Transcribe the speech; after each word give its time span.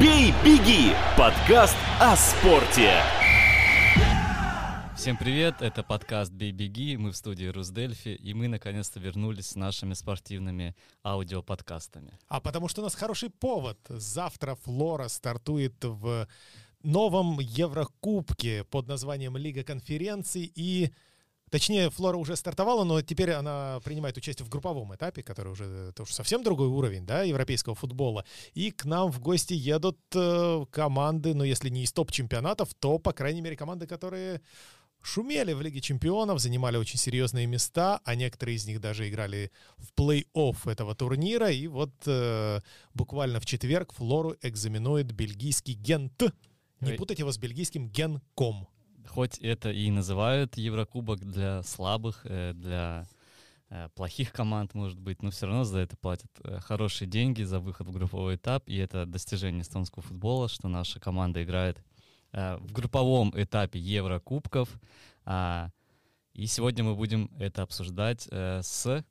«Бей, 0.00 0.32
беги»– 0.44 0.92
подкаст 1.18 1.76
о 1.98 2.14
спорте. 2.14 3.02
Всем 4.96 5.16
привет, 5.16 5.60
это 5.60 5.82
подкаст 5.82 6.30
«Бей, 6.30 6.52
беги», 6.52 6.96
мы 6.96 7.10
в 7.10 7.16
студии 7.16 7.46
Русдельфи, 7.46 8.10
и 8.10 8.32
мы 8.32 8.46
наконец-то 8.46 9.00
вернулись 9.00 9.48
с 9.48 9.54
нашими 9.56 9.94
спортивными 9.94 10.76
аудиоподкастами. 11.02 12.16
А 12.28 12.40
потому 12.40 12.68
что 12.68 12.80
у 12.80 12.84
нас 12.84 12.94
хороший 12.94 13.30
повод. 13.30 13.78
Завтра 13.88 14.54
Флора 14.54 15.08
стартует 15.08 15.82
в 15.82 16.28
новом 16.84 17.40
Еврокубке 17.40 18.62
под 18.62 18.86
названием 18.86 19.36
Лига 19.36 19.64
конференций 19.64 20.52
и 20.54 20.92
Точнее, 21.50 21.90
Флора 21.90 22.16
уже 22.16 22.36
стартовала, 22.36 22.84
но 22.84 23.00
теперь 23.02 23.32
она 23.32 23.80
принимает 23.84 24.16
участие 24.16 24.44
в 24.46 24.48
групповом 24.48 24.94
этапе, 24.94 25.22
который 25.22 25.52
уже 25.52 25.64
это 25.90 26.02
уже 26.02 26.14
совсем 26.14 26.42
другой 26.42 26.68
уровень 26.68 27.06
да, 27.06 27.22
европейского 27.22 27.74
футбола. 27.74 28.24
И 28.54 28.70
к 28.70 28.84
нам 28.84 29.10
в 29.10 29.20
гости 29.20 29.54
едут 29.54 29.98
э, 30.14 30.64
команды, 30.70 31.34
ну, 31.34 31.44
если 31.44 31.68
не 31.68 31.84
из 31.84 31.92
топ-чемпионатов, 31.92 32.74
то, 32.74 32.98
по 32.98 33.12
крайней 33.12 33.40
мере, 33.40 33.56
команды, 33.56 33.86
которые 33.86 34.40
шумели 35.00 35.52
в 35.52 35.62
Лиге 35.62 35.80
чемпионов, 35.80 36.40
занимали 36.40 36.76
очень 36.76 36.98
серьезные 36.98 37.46
места, 37.46 38.00
а 38.04 38.14
некоторые 38.14 38.56
из 38.56 38.66
них 38.66 38.80
даже 38.80 39.08
играли 39.08 39.50
в 39.76 39.92
плей-офф 39.94 40.70
этого 40.70 40.94
турнира. 40.94 41.50
И 41.50 41.66
вот 41.66 41.94
э, 42.06 42.60
буквально 42.94 43.40
в 43.40 43.46
четверг 43.46 43.92
Флору 43.94 44.36
экзаменует 44.42 45.12
бельгийский 45.12 45.74
Гент. 45.74 46.22
Не 46.80 46.92
путайте 46.92 47.22
его 47.22 47.32
с 47.32 47.38
бельгийским 47.38 47.88
Генком 47.88 48.68
хоть 49.08 49.38
это 49.38 49.70
и 49.70 49.90
называют 49.90 50.56
Еврокубок 50.56 51.20
для 51.20 51.62
слабых, 51.62 52.20
э, 52.24 52.52
для 52.54 53.08
э, 53.70 53.88
плохих 53.94 54.32
команд, 54.32 54.74
может 54.74 54.98
быть, 55.00 55.22
но 55.22 55.30
все 55.30 55.46
равно 55.46 55.64
за 55.64 55.78
это 55.80 55.96
платят 55.96 56.30
э, 56.44 56.60
хорошие 56.60 57.08
деньги 57.08 57.42
за 57.42 57.58
выход 57.58 57.88
в 57.88 57.92
групповой 57.92 58.36
этап, 58.36 58.68
и 58.68 58.76
это 58.76 59.06
достижение 59.06 59.62
эстонского 59.62 60.02
футбола, 60.02 60.48
что 60.48 60.68
наша 60.68 61.00
команда 61.00 61.42
играет 61.42 61.82
в 62.30 62.72
групповом 62.72 63.32
этапе 63.34 63.78
Еврокубков. 63.78 64.68
А, 65.24 65.70
и 66.34 66.46
сегодня 66.46 66.84
мы 66.84 66.94
будем 66.94 67.30
это 67.38 67.62
обсуждать 67.62 68.28
с 68.30 69.02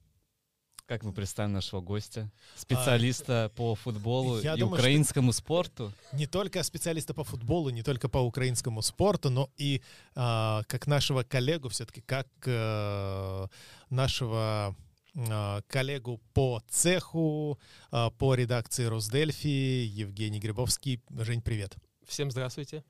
как 0.88 1.04
мы 1.04 1.12
представим 1.12 1.52
нашего 1.52 1.82
гостя? 1.82 2.32
Специалиста 2.56 3.46
а, 3.46 3.50
по 3.50 3.76
футболу 3.76 4.40
и 4.40 4.44
думаю, 4.44 4.68
украинскому 4.68 5.34
спорту? 5.34 5.92
Не 6.14 6.28
только 6.28 6.64
специалиста 6.64 7.14
по 7.14 7.24
футболу, 7.24 7.70
не 7.70 7.84
только 7.84 8.08
по 8.08 8.20
украинскому 8.20 8.82
спорту, 8.82 9.30
но 9.30 9.50
и 9.58 9.82
а, 10.16 10.64
как 10.68 10.88
нашего 10.88 11.24
коллегу, 11.24 11.68
все-таки 11.70 12.02
как 12.02 12.28
а, 12.46 13.48
нашего 13.90 14.76
а, 15.16 15.62
коллегу 15.68 16.22
по 16.34 16.64
цеху, 16.70 17.60
а, 17.92 18.10
по 18.12 18.34
редакции 18.34 18.86
Росдельфи, 18.86 19.48
Евгений 19.48 20.40
Грибовский. 20.40 21.02
Жень, 21.10 21.42
привет. 21.42 21.76
Всем 22.06 22.32
здравствуйте. 22.32 22.84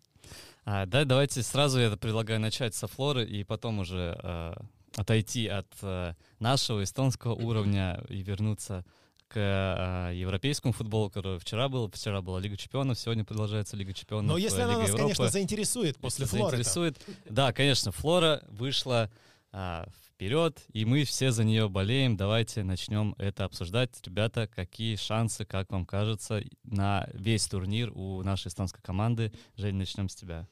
А, 0.65 0.85
да, 0.85 1.03
давайте 1.03 1.41
сразу 1.41 1.79
я 1.79 1.89
предлагаю 1.97 2.39
начать 2.39 2.75
со 2.75 2.87
Флоры 2.87 3.25
и 3.25 3.43
потом 3.43 3.79
уже 3.79 4.19
а, 4.21 4.61
отойти 4.97 5.47
от 5.47 5.67
э, 5.81 6.13
нашего 6.39 6.83
эстонского 6.83 7.33
уровня 7.33 8.03
и 8.09 8.21
вернуться 8.23 8.83
к 9.27 9.37
э, 9.37 10.15
европейскому 10.15 10.73
футболу, 10.73 11.09
который 11.09 11.39
вчера 11.39 11.69
был. 11.69 11.89
Вчера 11.89 12.21
была 12.21 12.39
Лига 12.39 12.57
Чемпионов, 12.57 12.99
сегодня 12.99 13.23
продолжается 13.23 13.77
Лига 13.77 13.93
Чемпионов. 13.93 14.27
Но 14.27 14.37
если 14.37 14.57
Лига 14.57 14.69
она 14.69 14.79
нас, 14.79 14.87
Европы. 14.87 15.03
конечно, 15.03 15.29
заинтересует 15.29 15.97
после 15.97 16.25
если 16.25 16.37
Флоры. 16.37 16.57
Заинтересует. 16.57 16.99
Да, 17.29 17.53
конечно, 17.53 17.91
Флора 17.91 18.43
вышла 18.47 19.11
а, 19.51 19.87
вперед, 20.05 20.59
и 20.73 20.83
мы 20.83 21.03
все 21.03 21.31
за 21.31 21.43
нее 21.43 21.69
болеем. 21.69 22.17
Давайте 22.17 22.63
начнем 22.63 23.13
это 23.19 23.45
обсуждать. 23.45 23.91
Ребята, 24.03 24.47
какие 24.47 24.95
шансы, 24.95 25.45
как 25.45 25.71
вам 25.71 25.85
кажется, 25.85 26.41
на 26.63 27.07
весь 27.13 27.47
турнир 27.47 27.91
у 27.93 28.23
нашей 28.23 28.47
эстонской 28.47 28.81
команды? 28.81 29.31
Жень, 29.57 29.75
начнем 29.75 30.09
с 30.09 30.15
тебя. 30.15 30.47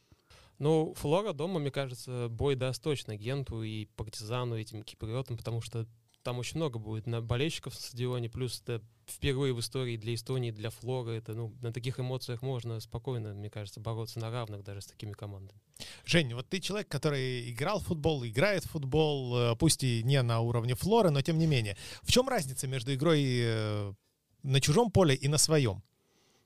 Ну, 0.58 0.94
Флора 0.96 1.34
дома, 1.34 1.60
мне 1.60 1.72
кажется, 1.72 2.28
бой 2.30 2.56
даст 2.56 2.82
точно 2.82 3.16
Генту 3.18 3.64
и 3.64 3.86
Партизану, 3.98 4.58
этим 4.58 4.84
киприотам, 4.84 5.38
потому 5.38 5.62
что 5.62 5.88
там 6.26 6.40
очень 6.40 6.58
много 6.58 6.80
будет 6.80 7.06
на 7.06 7.22
болельщиков 7.22 7.76
на 7.76 7.80
стадионе, 7.80 8.30
плюс 8.30 8.60
это 8.62 8.84
впервые 9.06 9.54
в 9.54 9.60
истории 9.60 9.96
для 9.96 10.16
Эстонии, 10.16 10.50
для 10.50 10.72
Флоры, 10.72 11.14
это, 11.14 11.36
ну, 11.36 11.54
на 11.62 11.72
таких 11.72 12.00
эмоциях 12.00 12.42
можно 12.42 12.80
спокойно, 12.80 13.36
мне 13.36 13.52
кажется, 13.52 13.80
бороться 13.80 14.20
на 14.20 14.32
равных 14.32 14.64
даже 14.64 14.82
с 14.82 14.88
такими 14.88 15.12
командами. 15.12 15.60
Жень, 16.04 16.34
вот 16.34 16.50
ты 16.50 16.60
человек, 16.60 16.88
который 16.88 17.52
играл 17.52 17.80
в 17.80 17.86
футбол, 17.86 18.26
играет 18.26 18.66
в 18.66 18.72
футбол, 18.72 19.38
э, 19.38 19.56
пусть 19.56 19.84
и 19.84 20.02
не 20.04 20.22
на 20.24 20.40
уровне 20.40 20.74
Флоры, 20.74 21.12
но 21.12 21.22
тем 21.22 21.38
не 21.38 21.46
менее. 21.46 21.78
В 22.02 22.12
чем 22.12 22.28
разница 22.28 22.68
между 22.68 22.94
игрой 22.94 23.24
э, 23.24 23.94
на 24.42 24.62
чужом 24.62 24.90
поле 24.90 25.14
и 25.14 25.28
на 25.28 25.38
своем? 25.38 25.84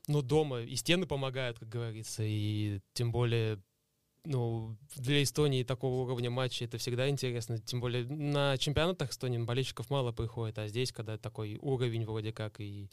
Ну, 0.08 0.22
дома 0.22 0.62
и 0.62 0.76
стены 0.76 1.06
помогают, 1.06 1.60
как 1.60 1.70
говорится, 1.70 2.24
и 2.26 2.82
тем 2.94 3.12
более 3.14 3.60
ну, 4.26 4.76
для 4.96 5.24
Эстонии 5.24 5.64
такого 5.64 6.04
уровня 6.04 6.30
матча 6.30 6.66
это 6.66 6.78
всегда 6.78 7.10
интересно. 7.10 7.58
Тем 7.58 7.80
более 7.80 8.06
на 8.06 8.58
чемпионатах 8.58 9.12
Эстонии 9.12 9.38
болельщиков 9.38 9.90
мало 9.90 10.12
приходит, 10.12 10.58
а 10.60 10.68
здесь, 10.68 10.92
когда 10.92 11.18
такой 11.18 11.58
уровень 11.62 12.06
вроде 12.06 12.32
как, 12.32 12.60
и 12.60 12.90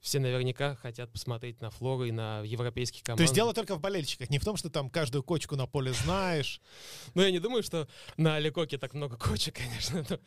все 0.00 0.18
наверняка 0.18 0.76
хотят 0.76 1.12
посмотреть 1.12 1.60
на 1.60 1.70
Флору 1.70 2.04
и 2.04 2.12
на 2.12 2.42
европейские 2.42 3.04
команды. 3.04 3.20
То 3.20 3.24
есть 3.24 3.34
дело 3.34 3.52
только 3.52 3.76
в 3.76 3.80
болельщиках, 3.80 4.30
не 4.30 4.38
в 4.38 4.44
том, 4.44 4.56
что 4.56 4.70
там 4.70 4.88
каждую 4.88 5.22
кочку 5.22 5.56
на 5.56 5.66
поле 5.66 5.92
знаешь. 5.92 6.60
Ну, 7.14 7.22
я 7.22 7.30
не 7.30 7.40
думаю, 7.40 7.62
что 7.62 7.88
на 8.16 8.36
Алекоке 8.36 8.78
так 8.78 8.94
много 8.94 9.16
кочек, 9.16 9.56
конечно. 9.82 10.20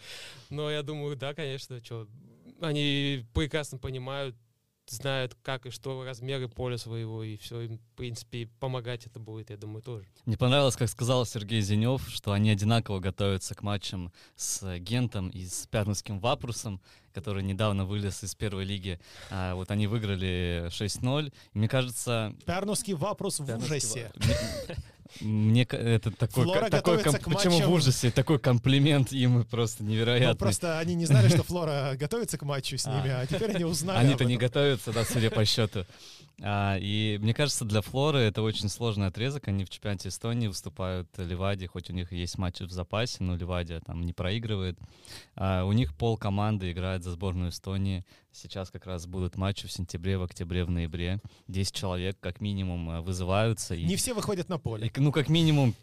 Но 0.49 0.69
я 0.69 0.83
думаю, 0.83 1.15
да, 1.15 1.33
конечно, 1.33 1.83
что 1.83 2.07
они 2.61 3.25
прекрасно 3.33 3.77
понимают 3.77 4.35
знают, 4.87 5.35
как 5.41 5.65
и 5.65 5.69
что, 5.69 6.03
размеры 6.03 6.47
поля 6.47 6.77
своего, 6.77 7.23
и 7.23 7.37
все 7.37 7.61
им, 7.61 7.77
в 7.77 7.95
принципе, 7.95 8.49
помогать 8.59 9.05
это 9.05 9.19
будет, 9.19 9.49
я 9.49 9.57
думаю, 9.57 9.81
тоже. 9.81 10.05
Мне 10.25 10.37
понравилось, 10.37 10.75
как 10.75 10.89
сказал 10.89 11.25
Сергей 11.25 11.61
Зенев, 11.61 12.07
что 12.09 12.31
они 12.31 12.49
одинаково 12.49 12.99
готовятся 12.99 13.55
к 13.55 13.61
матчам 13.61 14.11
с 14.35 14.77
Гентом 14.79 15.29
и 15.29 15.45
с 15.45 15.67
Пярнским 15.67 16.19
Вапрусом, 16.19 16.81
который 17.13 17.43
недавно 17.43 17.85
вылез 17.85 18.23
из 18.23 18.35
первой 18.35 18.65
лиги. 18.65 18.99
А, 19.29 19.55
вот 19.55 19.71
они 19.71 19.87
выиграли 19.87 20.67
6-0. 20.69 21.33
мне 21.53 21.67
кажется... 21.67 22.35
Пярнский 22.45 22.93
Вапрус 22.93 23.39
в 23.39 23.57
ужасе. 23.57 24.11
Мне 25.21 25.63
это 25.63 26.11
такой, 26.11 26.43
Флора 26.43 26.69
такой 26.69 27.03
комп... 27.03 27.23
почему 27.23 27.59
в 27.61 27.71
ужасе 27.71 28.11
такой 28.11 28.39
комплимент 28.39 29.11
им 29.11 29.43
просто 29.45 29.83
невероятный. 29.83 30.33
Ну, 30.33 30.37
просто 30.37 30.79
они 30.79 30.95
не 30.95 31.05
знали, 31.05 31.29
что 31.29 31.43
Флора 31.43 31.95
готовится 31.95 32.37
к 32.37 32.43
матчу 32.43 32.77
с 32.77 32.85
ними, 32.85 33.09
а, 33.09 33.21
а 33.21 33.27
теперь 33.27 33.55
они 33.55 33.65
узнали. 33.65 34.05
Они-то 34.05 34.25
не 34.25 34.37
готовятся, 34.37 34.91
да, 34.91 35.05
судя 35.05 35.29
по 35.29 35.45
счету. 35.45 35.85
А, 36.41 36.77
и 36.79 37.17
мне 37.21 37.33
кажется, 37.33 37.63
для 37.65 37.81
Флоры 37.81 38.19
это 38.19 38.41
очень 38.41 38.69
сложный 38.69 39.07
отрезок. 39.07 39.47
Они 39.47 39.65
в 39.65 39.69
чемпионате 39.69 40.09
Эстонии 40.09 40.47
выступают 40.47 41.07
Ливади, 41.17 41.67
хоть 41.67 41.89
у 41.89 41.93
них 41.93 42.11
есть 42.11 42.37
матчи 42.37 42.63
в 42.63 42.71
запасе, 42.71 43.17
но 43.19 43.35
Ливадия 43.35 43.79
там 43.79 44.01
не 44.01 44.13
проигрывает. 44.13 44.77
А, 45.35 45.63
у 45.63 45.71
них 45.71 45.95
пол 45.95 46.17
команды 46.17 46.71
играет 46.71 47.03
за 47.03 47.11
сборную 47.11 47.51
Эстонии. 47.51 48.05
Сейчас 48.33 48.71
как 48.71 48.87
раз 48.87 49.05
будут 49.05 49.37
матчи 49.37 49.67
в 49.67 49.71
сентябре, 49.71 50.17
в 50.17 50.23
октябре, 50.23 50.65
в 50.65 50.71
ноябре. 50.71 51.21
10 51.49 51.73
человек 51.73 52.17
как 52.19 52.41
минимум 52.41 52.89
э, 52.89 53.01
вызываются. 53.01 53.75
И, 53.75 53.83
не 53.83 53.95
все 53.95 54.15
выходят 54.15 54.49
на 54.49 54.57
поле. 54.57 54.87
И, 54.87 54.99
ну, 54.99 55.11
как 55.11 55.29
минимум 55.29 55.75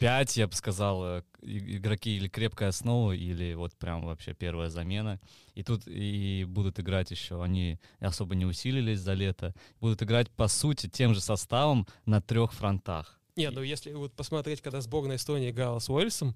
5, 0.00 0.38
я 0.38 0.48
бы 0.48 0.54
сказал, 0.54 1.04
э, 1.04 1.22
игроки 1.42 2.16
или 2.16 2.28
крепкая 2.28 2.70
основа, 2.70 3.12
или 3.12 3.52
вот 3.52 3.74
прям 3.74 4.06
вообще 4.06 4.32
первая 4.32 4.70
замена. 4.70 5.20
И 5.54 5.62
тут 5.62 5.82
и 5.86 6.46
будут 6.48 6.80
играть 6.80 7.10
еще, 7.10 7.42
они 7.42 7.78
особо 8.00 8.34
не 8.34 8.46
усилились 8.46 9.00
за 9.00 9.12
лето, 9.12 9.54
будут 9.78 10.02
играть 10.02 10.30
по 10.30 10.48
сути 10.48 10.88
тем 10.88 11.12
же 11.12 11.20
составом 11.20 11.86
на 12.06 12.22
трех 12.22 12.54
фронтах. 12.54 13.20
Не, 13.36 13.50
ну 13.50 13.62
если 13.62 13.92
вот 13.92 14.14
посмотреть, 14.14 14.62
когда 14.62 14.80
сборная 14.80 15.16
Эстонии 15.16 15.50
играла 15.50 15.78
с 15.78 15.90
Уэльсом, 15.90 16.34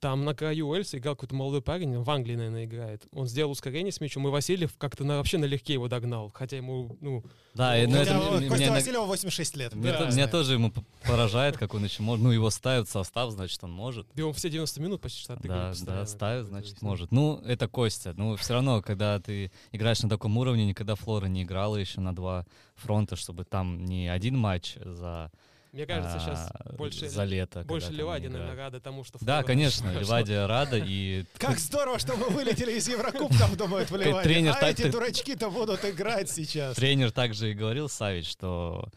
там 0.00 0.24
на 0.24 0.34
краю 0.34 0.68
Уэльса 0.68 0.98
играл 0.98 1.14
какой-то 1.14 1.34
молодой 1.34 1.62
парень, 1.62 1.98
в 1.98 2.10
Англии, 2.10 2.36
наверное, 2.36 2.64
играет. 2.64 3.02
Он 3.12 3.26
сделал 3.26 3.50
ускорение 3.52 3.92
с 3.92 4.00
мячом, 4.00 4.26
и 4.28 4.30
Васильев 4.30 4.76
как-то 4.76 5.04
на, 5.04 5.16
вообще 5.16 5.38
налегке 5.38 5.74
его 5.74 5.88
догнал. 5.88 6.30
Хотя 6.34 6.56
ему, 6.56 6.96
ну... 7.00 7.24
Да, 7.54 7.74
ну, 7.76 7.90
ну 7.90 7.96
это, 7.96 8.14
Костя 8.48 8.64
меня, 8.64 8.72
Васильева 8.72 9.04
86 9.04 9.56
лет. 9.56 9.74
Меня, 9.74 9.98
да, 9.98 10.10
меня 10.10 10.28
тоже 10.28 10.54
ему 10.54 10.72
поражает, 11.04 11.56
как 11.56 11.74
он 11.74 11.84
еще 11.84 12.02
может. 12.02 12.24
Ну, 12.24 12.30
его 12.30 12.50
ставят 12.50 12.88
в 12.88 12.90
состав, 12.90 13.30
значит, 13.30 13.62
он 13.62 13.72
может. 13.72 14.06
И 14.14 14.22
он 14.22 14.32
все 14.34 14.50
90 14.50 14.80
минут 14.80 15.00
почти 15.00 15.22
что 15.22 15.36
Да, 15.42 15.72
да, 15.82 16.06
ставят, 16.06 16.46
значит, 16.46 16.82
может. 16.82 17.12
Ну, 17.12 17.40
это 17.44 17.68
Костя. 17.68 18.14
Ну, 18.16 18.36
все 18.36 18.54
равно, 18.54 18.82
когда 18.82 19.20
ты 19.20 19.52
играешь 19.72 20.02
на 20.02 20.08
таком 20.08 20.36
уровне, 20.36 20.66
никогда 20.66 20.94
Флора 20.94 21.26
не 21.26 21.42
играла 21.44 21.76
еще 21.76 22.00
на 22.00 22.14
два 22.14 22.46
фронта, 22.74 23.16
чтобы 23.16 23.44
там 23.44 23.84
не 23.84 24.08
один 24.08 24.36
матч 24.36 24.76
за 24.84 25.30
мне 25.74 25.86
кажется, 25.86 26.20
сейчас 26.20 26.50
а, 26.54 26.72
больше, 26.74 27.08
за 27.08 27.24
лето, 27.24 27.64
больше 27.64 27.90
Ливадия, 27.90 28.30
наверное, 28.30 28.54
рада 28.54 28.80
тому, 28.80 29.02
что... 29.02 29.18
Да, 29.20 29.42
конечно, 29.42 29.90
Ливадия 29.90 30.46
рада. 30.46 30.78
и 30.78 31.24
Как 31.38 31.58
здорово, 31.58 31.98
что 31.98 32.14
мы 32.14 32.28
вылетели 32.28 32.72
из 32.72 32.86
Еврокубков, 32.86 33.56
думают 33.56 33.90
в 33.90 33.96
Ливадии. 33.96 34.22
Тренер 34.22 34.56
а 34.60 34.70
эти 34.70 34.88
дурачки-то 34.88 35.50
будут 35.50 35.84
играть 35.84 36.30
сейчас. 36.30 36.76
Тренер 36.76 37.10
также 37.10 37.50
и 37.50 37.54
говорил, 37.54 37.88
Савич, 37.88 38.30
что 38.30 38.88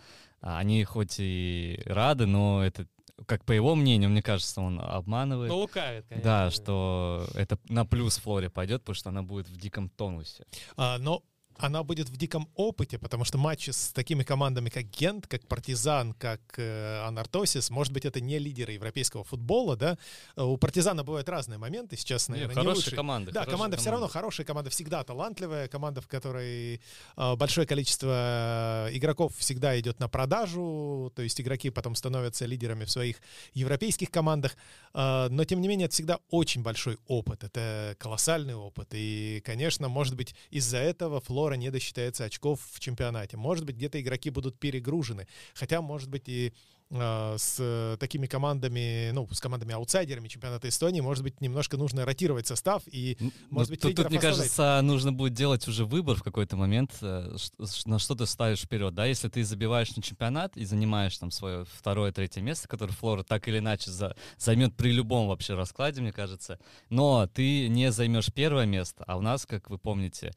они 0.42 0.84
хоть 0.84 1.16
и 1.18 1.82
рады, 1.86 2.28
но 2.28 2.64
это 2.64 2.86
как 3.26 3.44
по 3.44 3.54
его 3.54 3.74
мнению, 3.74 4.12
мне 4.12 4.22
кажется, 4.22 4.62
он 4.62 4.80
обманывает. 4.80 5.50
Ну, 5.50 5.58
лукавит, 5.58 6.06
конечно. 6.08 6.24
Да, 6.24 6.52
что 6.52 7.28
это 7.34 7.58
на 7.70 7.88
плюс 7.88 8.18
Флоре 8.18 8.52
пойдет, 8.52 8.82
потому 8.82 8.94
что 8.94 9.10
она 9.10 9.24
будет 9.24 9.50
в 9.50 9.58
диком 9.58 9.90
тонусе. 9.90 10.46
А, 10.76 11.00
но 11.00 11.24
она 11.60 11.84
будет 11.84 12.10
в 12.10 12.18
диком 12.18 12.50
опыте, 12.56 12.98
потому 12.98 13.26
что 13.26 13.38
матчи 13.38 13.72
с 13.72 13.92
такими 13.94 14.24
командами, 14.24 14.70
как 14.70 14.86
Гент, 14.86 15.28
как 15.28 15.48
Партизан, 15.48 16.14
как 16.14 16.42
э, 16.58 17.04
Анартосис, 17.06 17.70
может 17.70 17.94
быть, 17.94 18.06
это 18.06 18.22
не 18.22 18.40
лидеры 18.40 18.74
европейского 18.74 19.24
футбола, 19.24 19.76
да? 19.76 19.98
У 20.36 20.58
Партизана 20.58 21.04
бывают 21.04 21.30
разные 21.30 21.58
моменты, 21.58 21.98
сейчас, 21.98 22.28
наверное, 22.30 22.56
не, 22.56 22.60
не 22.60 22.64
хорошие 22.64 22.78
лучшие. 22.78 22.96
команды. 22.96 23.32
Да, 23.32 23.46
команда 23.46 23.78
все 23.78 23.92
равно 23.92 24.08
хорошая, 24.08 24.46
команда 24.46 24.70
всегда 24.70 25.04
талантливая, 25.04 25.68
команда, 25.68 26.02
в 26.02 26.08
которой 26.08 26.82
э, 27.16 27.36
большое 27.36 27.68
количество 27.68 28.88
игроков 28.92 29.34
всегда 29.38 29.80
идет 29.80 30.00
на 30.00 30.08
продажу, 30.08 31.12
то 31.16 31.22
есть 31.22 31.40
игроки 31.42 31.70
потом 31.70 31.96
становятся 31.96 32.46
лидерами 32.46 32.86
в 32.86 32.92
своих 32.92 33.18
европейских 33.54 34.12
командах, 34.12 34.56
э, 34.94 35.28
но 35.30 35.46
тем 35.46 35.62
не 35.62 35.68
менее 35.68 35.86
это 35.86 35.94
всегда 35.94 36.20
очень 36.30 36.64
большой 36.64 36.98
опыт, 37.08 37.44
это 37.44 37.96
колоссальный 38.00 38.56
опыт, 38.56 38.90
и, 38.94 39.42
конечно, 39.46 39.88
может 39.88 40.16
быть, 40.16 40.36
из-за 40.50 40.78
этого 40.78 41.20
Флора 41.48 41.56
не 41.56 41.72
досчитается 41.72 42.26
очков 42.26 42.60
в 42.74 42.82
чемпионате, 42.82 43.38
может 43.38 43.66
быть, 43.66 43.78
где-то 43.78 44.02
игроки 44.02 44.30
будут 44.30 44.60
перегружены, 44.60 45.30
хотя, 45.54 45.82
может 45.82 46.10
быть, 46.10 46.28
и 46.28 46.52
с 46.90 47.98
такими 48.00 48.28
командами, 48.28 49.12
ну, 49.12 49.28
с 49.30 49.42
командами-аутсайдерами 49.42 50.28
чемпионата 50.30 50.70
Эстонии, 50.70 51.02
может 51.02 51.24
быть, 51.24 51.42
немножко 51.42 51.76
нужно 51.76 52.06
ротировать 52.06 52.48
состав 52.48 52.84
и, 52.88 53.18
может 53.50 53.72
быть, 53.72 53.82
тут, 53.82 53.96
тут, 53.96 54.10
мне 54.10 54.20
оставлять. 54.20 54.38
кажется, 54.38 54.80
нужно 54.84 55.12
будет 55.12 55.34
делать 55.34 55.68
уже 55.68 55.84
выбор 55.86 56.16
в 56.16 56.24
какой-то 56.24 56.56
момент, 56.56 56.92
э, 57.02 57.36
на 57.86 58.00
что 58.00 58.16
ты 58.16 58.26
ставишь 58.26 58.62
вперед, 58.62 58.94
да, 58.94 59.06
если 59.06 59.28
ты 59.28 59.44
забиваешь 59.44 59.96
на 59.98 60.02
чемпионат 60.02 60.56
и 60.56 60.64
занимаешь 60.64 61.18
там 61.18 61.30
свое 61.32 61.66
второе, 61.66 62.14
третье 62.14 62.42
место, 62.42 62.70
которое 62.70 62.94
Флора 62.94 63.24
так 63.24 63.48
или 63.50 63.60
иначе 63.60 63.92
за, 63.92 64.16
займет 64.38 64.76
при 64.76 64.92
любом 64.92 65.28
вообще 65.28 65.56
раскладе, 65.56 66.02
мне 66.02 66.14
кажется, 66.14 66.58
но 66.90 67.28
ты 67.28 67.68
не 67.68 67.92
займешь 67.92 68.32
первое 68.34 68.66
место, 68.66 69.04
а 69.08 69.18
у 69.18 69.22
нас, 69.22 69.46
как 69.46 69.70
вы 69.70 69.78
помните, 69.78 70.32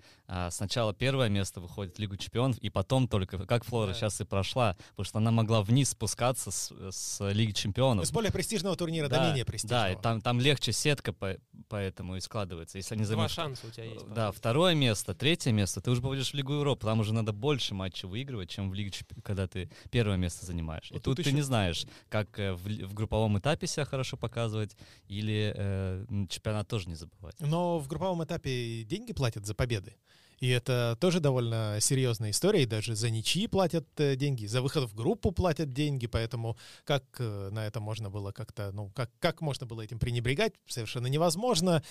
сначала 0.50 0.94
первое 0.94 1.28
место 1.28 1.60
выходит 1.60 1.96
в 1.96 1.98
Лигу 2.00 2.16
чемпионов, 2.16 2.58
и 2.58 2.70
потом 2.70 3.08
только, 3.08 3.46
как 3.46 3.64
Флора 3.64 3.88
да. 3.88 3.94
сейчас 3.94 4.20
и 4.20 4.24
прошла, 4.24 4.76
потому 4.90 5.04
что 5.04 5.18
она 5.18 5.30
могла 5.30 5.62
вниз 5.62 5.90
спускаться 5.90 6.39
спускаться 6.40 6.50
с, 6.50 7.18
с 7.18 7.32
Лиги 7.32 7.52
Чемпионов. 7.52 8.06
С 8.06 8.12
более 8.12 8.32
престижного 8.32 8.76
турнира 8.76 9.08
да, 9.08 9.18
до 9.18 9.28
менее 9.28 9.44
престижного. 9.44 9.82
Да, 9.84 9.92
и 9.92 9.96
там, 9.96 10.20
там 10.20 10.40
легче 10.40 10.72
сетка 10.72 11.12
по, 11.12 11.36
поэтому 11.68 12.16
и 12.16 12.20
складывается. 12.20 12.78
Если 12.78 12.94
они 12.94 13.04
займут... 13.04 13.26
Два 13.26 13.28
шанса 13.28 13.66
у 13.66 13.70
тебя 13.70 13.84
есть. 13.84 14.06
Да, 14.08 14.32
второе 14.32 14.74
место, 14.74 15.14
третье 15.14 15.52
место, 15.52 15.80
ты 15.80 15.90
уже 15.90 16.00
попадешь 16.00 16.30
в 16.30 16.34
Лигу 16.34 16.54
Европы, 16.54 16.86
там 16.86 17.00
уже 17.00 17.12
надо 17.12 17.32
больше 17.32 17.74
матчей 17.74 18.08
выигрывать, 18.08 18.50
чем 18.50 18.70
в 18.70 18.74
Лиге 18.74 18.90
Чемпионов, 18.90 19.24
когда 19.24 19.46
ты 19.46 19.70
первое 19.90 20.16
место 20.16 20.46
занимаешь. 20.46 20.90
Вот 20.90 20.98
и 20.98 21.00
тут, 21.00 21.16
тут 21.16 21.24
ты 21.24 21.30
еще... 21.30 21.36
не 21.36 21.42
знаешь, 21.42 21.86
как 22.08 22.38
э, 22.38 22.52
в, 22.52 22.64
в 22.64 22.94
групповом 22.94 23.38
этапе 23.38 23.66
себя 23.66 23.84
хорошо 23.84 24.16
показывать, 24.16 24.76
или 25.08 25.52
э, 25.54 26.06
чемпионат 26.28 26.68
тоже 26.68 26.88
не 26.88 26.94
забывать. 26.94 27.36
Но 27.40 27.78
в 27.78 27.88
групповом 27.88 28.24
этапе 28.24 28.84
деньги 28.84 29.12
платят 29.12 29.46
за 29.46 29.54
победы. 29.54 29.96
И 30.40 30.48
это 30.48 30.96
тоже 31.00 31.20
довольно 31.20 31.76
серьезная 31.80 32.30
история, 32.30 32.62
и 32.62 32.66
даже 32.66 32.96
за 32.96 33.10
ничьи 33.10 33.46
платят 33.46 33.86
э, 33.98 34.16
деньги, 34.16 34.46
за 34.46 34.62
выход 34.62 34.88
в 34.90 34.94
группу 34.94 35.32
платят 35.32 35.72
деньги, 35.72 36.06
поэтому 36.06 36.56
как 36.84 37.04
э, 37.18 37.50
на 37.52 37.66
это 37.66 37.80
можно 37.80 38.08
было 38.08 38.32
как-то, 38.32 38.72
ну, 38.72 38.90
как, 38.94 39.10
как 39.18 39.42
можно 39.42 39.66
было 39.66 39.82
этим 39.82 39.98
пренебрегать, 39.98 40.54
совершенно 40.66 41.08
невозможно. 41.08 41.82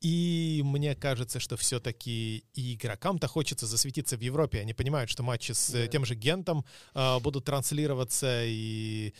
И 0.00 0.62
мне 0.64 0.96
кажется, 0.96 1.38
что 1.38 1.56
все-таки 1.56 2.44
и 2.54 2.74
игрокам-то 2.74 3.28
хочется 3.28 3.66
засветиться 3.66 4.16
в 4.16 4.20
Европе. 4.20 4.58
Они 4.60 4.74
понимают, 4.74 5.08
что 5.08 5.22
матчи 5.22 5.52
с 5.52 5.70
да. 5.70 5.86
тем 5.86 6.04
же 6.04 6.16
Гентом 6.16 6.64
э, 6.94 7.20
будут 7.20 7.44
транслироваться, 7.44 8.42
и 8.44 9.14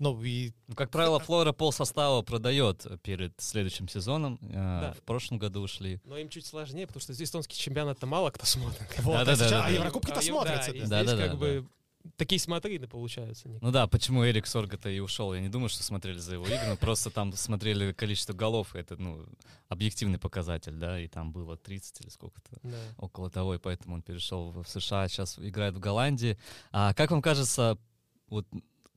ну, 0.00 0.20
и... 0.22 0.52
Как 0.74 0.90
правило, 0.90 1.20
Флора 1.20 1.52
пол 1.52 1.72
состава 1.72 2.22
продает 2.22 2.86
перед 3.02 3.32
следующим 3.40 3.88
сезоном. 3.88 4.38
А, 4.52 4.80
да. 4.80 4.92
В 4.94 5.02
прошлом 5.02 5.38
году 5.38 5.60
ушли. 5.60 6.00
Но 6.04 6.18
им 6.18 6.28
чуть 6.28 6.44
сложнее, 6.44 6.86
потому 6.88 7.00
что 7.00 7.12
здесь 7.12 7.28
эстонский 7.28 7.56
чемпионат-то 7.56 8.06
мало 8.06 8.30
кто 8.30 8.46
смотрит. 8.46 8.80
Вот, 9.00 9.12
да, 9.12 9.20
а, 9.20 9.24
да, 9.24 9.36
сейчас, 9.36 9.50
да, 9.50 9.66
а 9.66 9.70
Еврокубки-то 9.70 10.18
а, 10.18 10.22
смотрятся. 10.22 10.72
Да, 10.72 10.86
да, 10.86 11.02
здесь 11.02 11.16
да, 11.16 11.22
как 11.22 11.30
да, 11.30 11.36
бы 11.36 11.66
да. 12.02 12.10
такие 12.16 12.40
смотрины 12.40 12.88
получаются. 12.88 13.48
Ну 13.60 13.70
да, 13.70 13.86
почему 13.86 14.26
Эрик 14.26 14.46
Сорга-то 14.46 14.88
и 14.88 14.98
ушел? 14.98 15.32
Я 15.34 15.40
не 15.40 15.48
думаю, 15.48 15.68
что 15.68 15.84
смотрели 15.84 16.18
за 16.18 16.34
его 16.34 16.46
игры, 16.46 16.66
но 16.66 16.76
просто 16.76 17.10
там 17.10 17.32
смотрели 17.32 17.92
количество 17.92 18.32
голов, 18.32 18.74
это, 18.74 18.96
ну, 18.96 19.24
объективный 19.68 20.18
показатель, 20.18 20.74
да, 20.74 21.00
и 21.00 21.06
там 21.06 21.32
было 21.32 21.56
30 21.56 22.00
или 22.00 22.08
сколько-то, 22.08 22.58
да. 22.64 22.76
около 22.98 23.30
того, 23.30 23.54
и 23.54 23.58
поэтому 23.58 23.94
он 23.94 24.02
перешел 24.02 24.50
в 24.50 24.64
США, 24.66 25.08
сейчас 25.08 25.38
играет 25.38 25.74
в 25.74 25.78
Голландии. 25.78 26.36
А 26.72 26.92
как 26.94 27.12
вам 27.12 27.22
кажется, 27.22 27.78
вот 28.28 28.46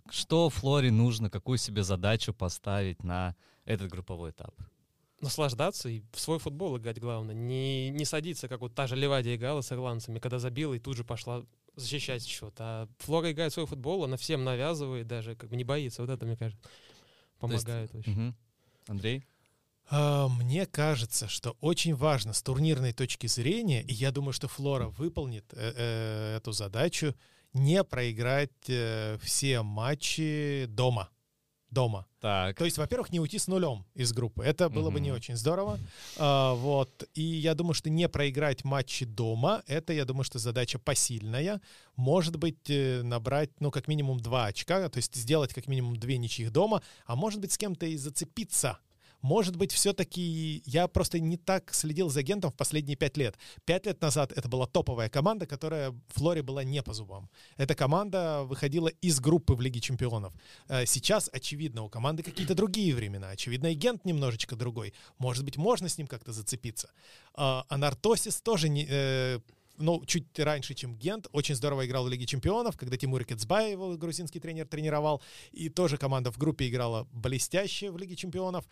что 0.10 0.50
Флоре 0.50 0.92
нужно, 0.92 1.30
какую 1.30 1.58
себе 1.58 1.84
задачу 1.84 2.34
поставить 2.34 3.04
на 3.04 3.36
этот 3.66 3.90
групповой 3.90 4.32
этап? 4.32 4.54
наслаждаться 5.24 5.90
и 5.90 6.04
в 6.12 6.20
свой 6.20 6.38
футбол 6.38 6.78
играть 6.78 7.00
главное. 7.00 7.34
Не, 7.34 7.90
не 7.90 8.06
садиться, 8.06 8.48
как 8.48 8.60
вот 8.60 8.76
та 8.76 8.88
же 8.88 8.96
Левадия 8.96 9.36
играла 9.36 9.62
с 9.62 9.72
ирландцами, 9.72 10.20
когда 10.20 10.38
забила 10.38 10.74
и 10.74 10.80
тут 10.80 10.98
же 10.98 11.04
пошла 11.04 11.44
защищать 11.76 12.24
счет. 12.26 12.54
А 12.60 12.88
Флора 13.00 13.32
играет 13.32 13.54
свой 13.54 13.66
футбол, 13.66 14.04
она 14.04 14.18
всем 14.18 14.44
навязывает, 14.44 15.08
даже 15.08 15.36
как 15.36 15.50
бы 15.50 15.56
не 15.56 15.64
боится. 15.64 16.02
Вот 16.02 16.12
это, 16.12 16.26
мне 16.26 16.38
кажется, 16.38 16.62
помогает 17.40 17.94
есть, 17.94 18.08
очень. 18.08 18.28
Угу. 18.28 18.36
Андрей? 18.90 19.24
А, 19.90 20.28
мне 20.28 20.66
кажется, 20.66 21.28
что 21.28 21.58
очень 21.62 21.96
важно 21.96 22.34
с 22.34 22.42
турнирной 22.42 22.94
точки 22.94 23.28
зрения, 23.28 23.82
и 23.82 23.94
я 23.94 24.12
думаю, 24.12 24.34
что 24.34 24.48
Флора 24.48 24.90
выполнит 24.90 25.46
э 25.54 25.72
-э 25.72 26.38
эту 26.38 26.52
задачу, 26.52 27.16
не 27.54 27.84
проиграть 27.84 28.52
э, 28.68 29.18
все 29.22 29.62
матчи 29.62 30.66
дома. 30.68 31.10
Дома. 31.70 32.06
Так. 32.20 32.56
То 32.58 32.66
есть, 32.66 32.78
во-первых, 32.78 33.12
не 33.12 33.20
уйти 33.20 33.40
с 33.40 33.48
нулем 33.48 33.84
из 33.96 34.14
группы. 34.14 34.44
Это 34.44 34.70
было 34.70 34.88
угу. 34.88 34.94
бы 34.94 35.00
не 35.00 35.12
очень 35.12 35.36
здорово. 35.36 35.80
А, 36.18 36.54
вот. 36.54 37.10
И 37.16 37.24
я 37.24 37.56
думаю, 37.56 37.74
что 37.74 37.90
не 37.90 38.08
проиграть 38.08 38.64
матчи 38.64 39.06
дома, 39.06 39.64
это, 39.66 39.92
я 39.92 40.06
думаю, 40.06 40.24
что 40.24 40.38
задача 40.38 40.78
посильная. 40.78 41.62
Может 41.96 42.38
быть, 42.38 42.70
э, 42.70 43.02
набрать, 43.02 43.50
ну, 43.60 43.72
как 43.72 43.88
минимум 43.88 44.20
два 44.20 44.46
очка, 44.46 44.88
то 44.88 44.98
есть 44.98 45.16
сделать 45.16 45.52
как 45.54 45.68
минимум 45.68 45.96
две 45.96 46.18
ничьих 46.18 46.52
дома, 46.52 46.84
а 47.08 47.16
может 47.16 47.42
быть, 47.42 47.52
с 47.52 47.58
кем-то 47.58 47.88
и 47.88 47.98
зацепиться 47.98 48.78
может 49.24 49.56
быть, 49.56 49.72
все-таки 49.72 50.62
я 50.66 50.88
просто 50.90 51.18
не 51.18 51.38
так 51.38 51.74
следил 51.74 52.10
за 52.10 52.20
агентом 52.20 52.52
в 52.52 52.56
последние 52.56 52.98
пять 52.98 53.16
лет. 53.16 53.38
Пять 53.64 53.86
лет 53.86 54.02
назад 54.02 54.34
это 54.34 54.50
была 54.50 54.68
топовая 54.68 55.10
команда, 55.10 55.46
которая 55.46 55.96
Флоре 56.10 56.44
была 56.44 56.66
не 56.66 56.84
по 56.84 56.94
зубам. 56.94 57.30
Эта 57.56 57.74
команда 57.74 58.44
выходила 58.44 58.90
из 58.90 59.22
группы 59.22 59.56
в 59.56 59.62
Лиге 59.62 59.80
Чемпионов. 59.80 60.34
Э, 60.68 60.86
сейчас, 60.86 61.30
очевидно, 61.32 61.84
у 61.84 61.90
команды 61.90 62.22
какие-то 62.22 62.54
другие 62.54 62.94
времена. 62.94 63.30
Очевидно, 63.30 63.70
агент 63.70 64.04
немножечко 64.04 64.58
другой. 64.58 64.94
Может 65.20 65.46
быть, 65.46 65.56
можно 65.56 65.88
с 65.88 65.98
ним 65.98 66.08
как-то 66.08 66.34
зацепиться. 66.34 66.92
А 67.34 67.66
Нартосис 67.70 68.42
тоже 68.42 68.68
не 68.68 68.86
э, 68.90 69.40
ну, 69.78 70.04
чуть 70.06 70.38
раньше, 70.38 70.74
чем 70.74 70.96
Гент. 70.96 71.28
Очень 71.32 71.56
здорово 71.56 71.86
играл 71.86 72.06
в 72.06 72.10
Лиге 72.10 72.26
Чемпионов, 72.26 72.78
когда 72.78 72.98
Тимур 72.98 73.24
Кецбай, 73.24 73.72
его 73.72 73.96
грузинский 73.98 74.40
тренер, 74.40 74.68
тренировал. 74.68 75.22
И 75.52 75.70
тоже 75.70 75.98
команда 75.98 76.32
в 76.32 76.38
группе 76.38 76.68
играла 76.68 77.08
блестяще 77.12 77.92
в 77.92 77.98
Лиге 77.98 78.16
Чемпионов. 78.16 78.66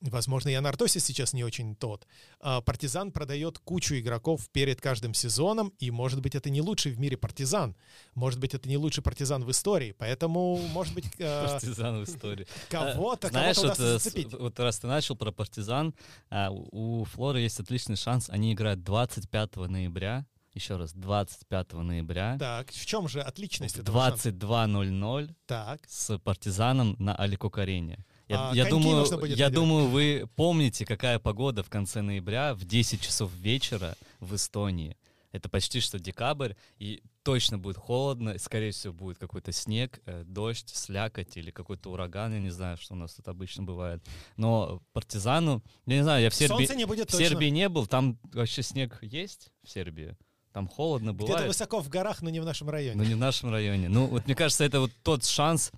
Возможно, 0.00 0.50
и 0.50 0.54
Анартосис 0.54 1.04
сейчас 1.04 1.32
не 1.32 1.42
очень 1.42 1.74
тот. 1.74 2.06
А, 2.40 2.60
партизан 2.60 3.12
продает 3.12 3.58
кучу 3.58 3.94
игроков 3.98 4.48
перед 4.50 4.80
каждым 4.80 5.14
сезоном, 5.14 5.72
и, 5.78 5.90
может 5.90 6.20
быть, 6.20 6.34
это 6.34 6.50
не 6.50 6.60
лучший 6.60 6.92
в 6.92 7.00
мире 7.00 7.16
партизан. 7.16 7.74
Может 8.14 8.38
быть, 8.38 8.54
это 8.54 8.68
не 8.68 8.76
лучший 8.76 9.02
партизан 9.02 9.44
в 9.44 9.50
истории. 9.50 9.92
Поэтому, 9.98 10.58
может 10.72 10.94
быть... 10.94 11.06
А, 11.18 11.48
партизан 11.52 12.04
в 12.04 12.04
истории. 12.04 12.46
Кого-то, 12.68 13.28
Знаешь, 13.28 13.56
вот, 13.56 13.80
э, 13.80 13.98
вот 14.38 14.60
раз 14.60 14.78
ты 14.78 14.86
начал 14.86 15.16
про 15.16 15.32
партизан, 15.32 15.94
а, 16.28 16.50
у 16.50 17.04
Флоры 17.04 17.40
есть 17.40 17.58
отличный 17.58 17.96
шанс. 17.96 18.28
Они 18.28 18.52
играют 18.52 18.82
25 18.82 19.56
ноября 19.56 20.26
еще 20.56 20.76
раз, 20.76 20.94
25 20.94 21.82
ноября. 21.82 22.36
Так, 22.38 22.70
в 22.70 22.86
чем 22.86 23.08
же 23.08 23.20
отличность 23.20 23.78
22.00 23.78 25.34
так. 25.44 25.80
с 25.86 26.18
партизаном 26.18 26.96
на 26.98 27.14
Аликокарене. 27.14 28.04
Я, 28.28 28.50
а, 28.50 28.54
я, 28.54 28.68
думаю, 28.68 29.06
я 29.26 29.50
думаю, 29.50 29.86
вы 29.86 30.28
помните, 30.34 30.84
какая 30.84 31.18
погода 31.18 31.62
в 31.62 31.70
конце 31.70 32.02
ноября 32.02 32.54
в 32.54 32.64
10 32.64 33.00
часов 33.00 33.32
вечера 33.34 33.96
в 34.18 34.34
Эстонии. 34.34 34.96
Это 35.30 35.48
почти 35.48 35.80
что 35.80 35.98
декабрь, 35.98 36.54
и 36.78 37.02
точно 37.22 37.58
будет 37.58 37.76
холодно, 37.76 38.38
скорее 38.38 38.70
всего, 38.70 38.94
будет 38.94 39.18
какой-то 39.18 39.52
снег, 39.52 40.00
э, 40.06 40.24
дождь, 40.24 40.70
слякоть 40.74 41.36
или 41.36 41.50
какой-то 41.50 41.90
ураган, 41.90 42.32
я 42.32 42.40
не 42.40 42.50
знаю, 42.50 42.78
что 42.78 42.94
у 42.94 42.96
нас 42.96 43.14
тут 43.14 43.28
обычно 43.28 43.62
бывает. 43.62 44.02
Но 44.36 44.80
партизану, 44.92 45.62
я 45.86 45.96
не 45.96 46.02
знаю, 46.02 46.22
я 46.22 46.30
в 46.30 46.34
Сербии, 46.34 46.74
не, 46.74 46.84
будет 46.84 47.10
в 47.10 47.16
Сербии 47.16 47.48
не 47.48 47.68
был, 47.68 47.86
там 47.86 48.18
вообще 48.32 48.62
снег 48.62 48.98
есть 49.02 49.50
в 49.62 49.70
Сербии? 49.70 50.16
Там 50.52 50.68
холодно 50.68 51.12
бывает. 51.12 51.34
Где-то 51.34 51.48
высоко 51.48 51.82
в 51.82 51.88
горах, 51.90 52.22
но 52.22 52.30
не 52.30 52.40
в 52.40 52.44
нашем 52.46 52.70
районе. 52.70 52.96
Но 52.96 53.04
не 53.04 53.14
в 53.14 53.18
нашем 53.18 53.50
районе. 53.50 53.90
Ну, 53.90 54.06
вот 54.06 54.24
мне 54.24 54.34
кажется, 54.34 54.64
это 54.64 54.80
вот 54.80 54.90
тот 55.02 55.22
шанс, 55.26 55.70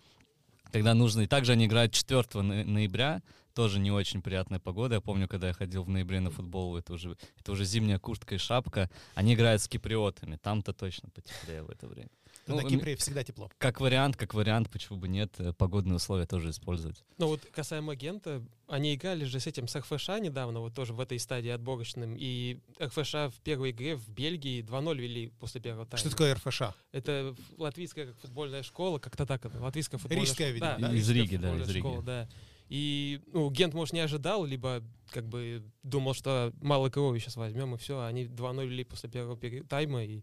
когда 0.73 0.95
нужно. 0.95 1.23
И 1.23 1.27
также 1.27 1.53
они 1.53 1.67
играют 1.67 1.93
4 1.93 2.43
ноября, 2.43 3.23
тоже 3.55 3.81
не 3.81 3.91
очень 3.91 4.23
приятная 4.23 4.61
погода. 4.61 4.97
Я 4.97 5.01
помню, 5.01 5.27
когда 5.27 5.49
я 5.49 5.53
ходил 5.53 5.83
в 5.83 5.89
ноябре 5.89 6.21
на 6.21 6.31
футбол, 6.31 6.77
это 6.77 6.93
уже, 6.93 7.17
это 7.39 7.53
уже 7.53 7.65
зимняя 7.65 7.99
куртка 7.99 8.37
и 8.37 8.39
шапка. 8.39 8.89
Они 9.15 9.35
играют 9.35 9.63
с 9.63 9.69
киприотами. 9.69 10.37
Там-то 10.37 10.73
точно 10.73 11.11
потеплее 11.11 11.63
в 11.63 11.71
это 11.71 11.89
время. 11.89 12.11
Ну, 12.49 12.57
на 12.63 12.69
Кипре 12.69 12.97
всегда 12.97 13.23
тепло. 13.25 13.51
Как 13.59 13.81
вариант, 13.81 14.17
как 14.17 14.35
вариант, 14.35 14.71
почему 14.71 14.99
бы 14.99 15.09
нет, 15.09 15.35
э, 15.39 15.53
погодные 15.53 15.97
условия 15.97 16.27
тоже 16.27 16.51
использовать. 16.51 17.03
Ну 17.19 17.29
вот 17.29 17.41
касаемо 17.53 17.93
агента, 17.93 18.43
они 18.67 18.95
играли 18.95 19.25
же 19.25 19.39
с 19.41 19.47
этим, 19.47 19.69
с 19.69 19.77
РФШ 19.79 20.09
недавно, 20.21 20.61
вот 20.61 20.75
тоже 20.75 20.93
в 20.95 21.01
этой 21.01 21.19
стадии 21.19 21.51
отборочным, 21.51 22.15
и 22.19 22.59
РФШ 22.83 23.13
в 23.35 23.41
первой 23.45 23.71
игре 23.71 23.97
в 23.97 24.09
Бельгии 24.09 24.63
2-0 24.63 24.97
вели 24.97 25.29
после 25.41 25.61
первого 25.61 25.87
тайма. 25.87 25.99
Что 26.01 26.11
такое 26.11 26.35
РФШ? 26.35 26.63
Это 26.93 27.35
ф- 27.39 27.59
латвийская 27.59 28.07
как 28.07 28.19
футбольная 28.21 28.63
школа, 28.63 28.99
как-то 28.99 29.27
так 29.27 29.45
это, 29.45 29.61
латвийская 29.61 29.99
футбольная 29.99 30.25
Рижская, 30.27 30.55
школа. 30.55 30.71
видимо, 30.73 30.89
Да, 30.89 30.89
да? 30.89 30.95
Из 30.99 31.11
Риги, 31.11 31.37
да, 31.37 31.57
из 31.57 31.69
Риги. 31.69 31.79
школа, 31.79 32.03
да. 32.03 32.29
И, 32.71 33.23
ну, 33.33 33.51
Гент, 33.51 33.73
может, 33.73 33.95
не 33.95 34.01
ожидал, 34.01 34.45
либо 34.45 34.83
как 35.11 35.27
бы 35.27 35.63
думал, 35.83 36.13
что 36.13 36.53
мало 36.61 36.91
крови 36.91 37.19
сейчас 37.19 37.37
возьмем, 37.37 37.75
и 37.75 37.79
все. 37.79 38.03
Они 38.05 38.27
2-0 38.27 38.67
вели 38.67 38.85
после 38.85 39.09
первого 39.09 39.39
тайма, 39.67 40.05
и 40.05 40.21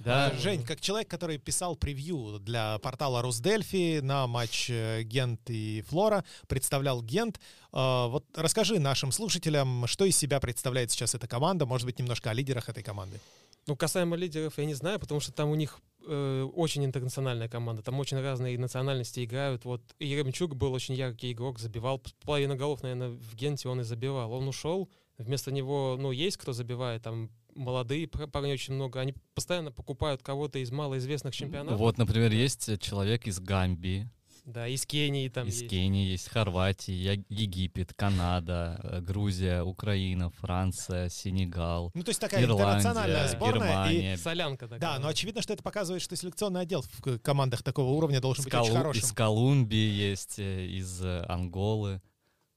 Да, 0.00 0.26
А, 0.28 0.36
Жень, 0.36 0.62
как 0.64 0.80
человек, 0.80 1.08
который 1.08 1.36
писал 1.38 1.76
превью 1.76 2.38
для 2.40 2.78
портала 2.78 3.20
Русдельфи 3.20 4.00
на 4.00 4.26
матч 4.26 4.70
э, 4.70 5.02
Гент 5.02 5.40
и 5.50 5.82
Флора, 5.88 6.24
представлял 6.48 7.02
Гент. 7.02 7.38
э, 7.72 8.06
Вот 8.08 8.24
расскажи 8.34 8.78
нашим 8.78 9.12
слушателям, 9.12 9.86
что 9.86 10.06
из 10.06 10.16
себя 10.16 10.40
представляет 10.40 10.90
сейчас 10.90 11.14
эта 11.14 11.28
команда, 11.28 11.66
может 11.66 11.86
быть, 11.86 11.98
немножко 11.98 12.30
о 12.30 12.32
лидерах 12.34 12.68
этой 12.70 12.82
команды. 12.82 13.20
Ну, 13.66 13.76
касаемо 13.76 14.16
лидеров, 14.16 14.56
я 14.56 14.64
не 14.64 14.74
знаю, 14.74 14.98
потому 14.98 15.20
что 15.20 15.32
там 15.32 15.50
у 15.50 15.54
них 15.54 15.80
э, 16.06 16.48
очень 16.54 16.82
интернациональная 16.82 17.48
команда. 17.50 17.82
Там 17.82 18.00
очень 18.00 18.18
разные 18.18 18.58
национальности 18.58 19.22
играют. 19.22 19.66
Вот 19.66 19.82
Еремчук 19.98 20.56
был 20.56 20.72
очень 20.72 20.94
яркий 20.94 21.32
игрок, 21.32 21.58
забивал 21.58 22.02
половину 22.24 22.56
голов, 22.56 22.82
наверное, 22.82 23.10
в 23.10 23.34
Генте 23.36 23.68
он 23.68 23.82
и 23.82 23.84
забивал. 23.84 24.32
Он 24.32 24.48
ушел, 24.48 24.88
вместо 25.18 25.52
него, 25.52 25.98
ну, 26.00 26.10
есть 26.10 26.38
кто 26.38 26.54
забивает, 26.54 27.02
там 27.02 27.28
молодые 27.60 28.08
пар- 28.08 28.26
парни 28.26 28.52
очень 28.52 28.74
много. 28.74 29.00
Они 29.00 29.14
постоянно 29.34 29.70
покупают 29.70 30.22
кого-то 30.22 30.58
из 30.58 30.70
малоизвестных 30.72 31.34
чемпионатов. 31.34 31.78
Вот, 31.78 31.98
например, 31.98 32.32
есть 32.32 32.68
э, 32.68 32.78
человек 32.78 33.26
из 33.26 33.38
Гамбии, 33.40 34.08
Да, 34.46 34.66
из 34.66 34.86
Кении 34.86 35.28
там 35.28 35.46
из 35.46 35.58
есть. 35.60 35.70
Кении, 35.70 36.08
есть 36.10 36.28
Хорватии, 36.28 36.92
Я- 36.94 37.22
Египет, 37.28 37.92
Канада, 37.94 38.80
э, 38.82 39.00
Грузия, 39.02 39.62
Украина, 39.62 40.30
Франция, 40.30 41.08
Сенегал, 41.10 41.90
Ну, 41.94 42.02
то 42.02 42.08
есть 42.10 42.20
такая 42.20 42.42
интернациональная 42.42 43.16
Ирландия, 43.26 43.36
сборная. 43.36 43.60
и- 43.90 43.92
Германия. 43.92 44.16
Солянка 44.16 44.64
такая. 44.66 44.80
Да, 44.80 44.98
но 44.98 45.08
очевидно, 45.08 45.42
что 45.42 45.52
это 45.52 45.62
показывает, 45.62 46.02
что 46.02 46.16
селекционный 46.16 46.62
отдел 46.62 46.82
в 46.82 47.02
к- 47.02 47.18
командах 47.18 47.62
такого 47.62 47.90
уровня 47.90 48.20
должен 48.20 48.40
Из, 48.42 48.46
быть 48.46 48.54
очень 48.54 48.72
хорошим. 48.72 49.02
из 49.04 49.12
Колумбии 49.12 49.76
есть, 50.10 50.38
э, 50.38 50.66
из 50.66 51.00
э, 51.02 51.24
Анголы. 51.28 52.00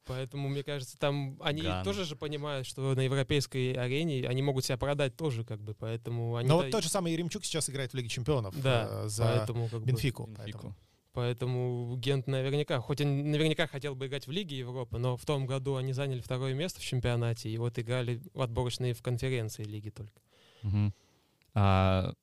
Поэтому, 0.05 0.49
мне 0.49 0.63
кажется, 0.63 0.97
там 0.97 1.37
они 1.41 1.61
Гана. 1.61 1.83
тоже 1.83 2.03
же 2.03 2.15
понимают, 2.15 2.67
что 2.67 2.93
на 2.93 3.01
европейской 3.01 3.73
арене 3.73 4.27
они 4.27 4.41
могут 4.41 4.65
себя 4.65 4.77
продать 4.77 5.15
тоже, 5.15 5.45
как 5.45 5.61
бы, 5.61 5.73
поэтому 5.73 6.35
они... 6.35 6.49
Но 6.49 6.57
вот 6.57 6.71
тот 6.71 6.83
же 6.83 6.89
самый 6.89 7.13
Еремчук 7.13 7.45
сейчас 7.45 7.69
играет 7.69 7.93
в 7.93 7.95
Лиге 7.95 8.09
чемпионов 8.09 8.59
Да, 8.61 8.87
э, 8.89 9.07
за 9.07 9.23
поэтому 9.23 9.69
как 9.69 9.79
бы... 9.79 9.85
Бенфику. 9.85 10.25
Бенфику. 10.25 10.43
поэтому. 10.43 10.75
Поэтому 11.13 11.95
Гент 11.97 12.25
наверняка, 12.25 12.79
хоть 12.81 12.99
он 12.99 13.29
наверняка 13.29 13.67
хотел 13.67 13.93
бы 13.93 14.07
играть 14.07 14.25
в 14.25 14.31
Лиге 14.31 14.57
Европы, 14.57 14.97
но 14.97 15.15
в 15.15 15.23
том 15.25 15.45
году 15.45 15.75
они 15.75 15.93
заняли 15.93 16.21
второе 16.21 16.55
место 16.55 16.79
в 16.79 16.83
чемпионате 16.83 17.49
и 17.49 17.57
вот 17.57 17.77
играли 17.77 18.19
в 18.33 18.41
отборочные 18.41 18.95
в 18.95 19.01
конференции 19.03 19.63
Лиги 19.63 19.89
только. 19.89 20.19
Мгм. 20.63 20.93
А, 21.53 22.13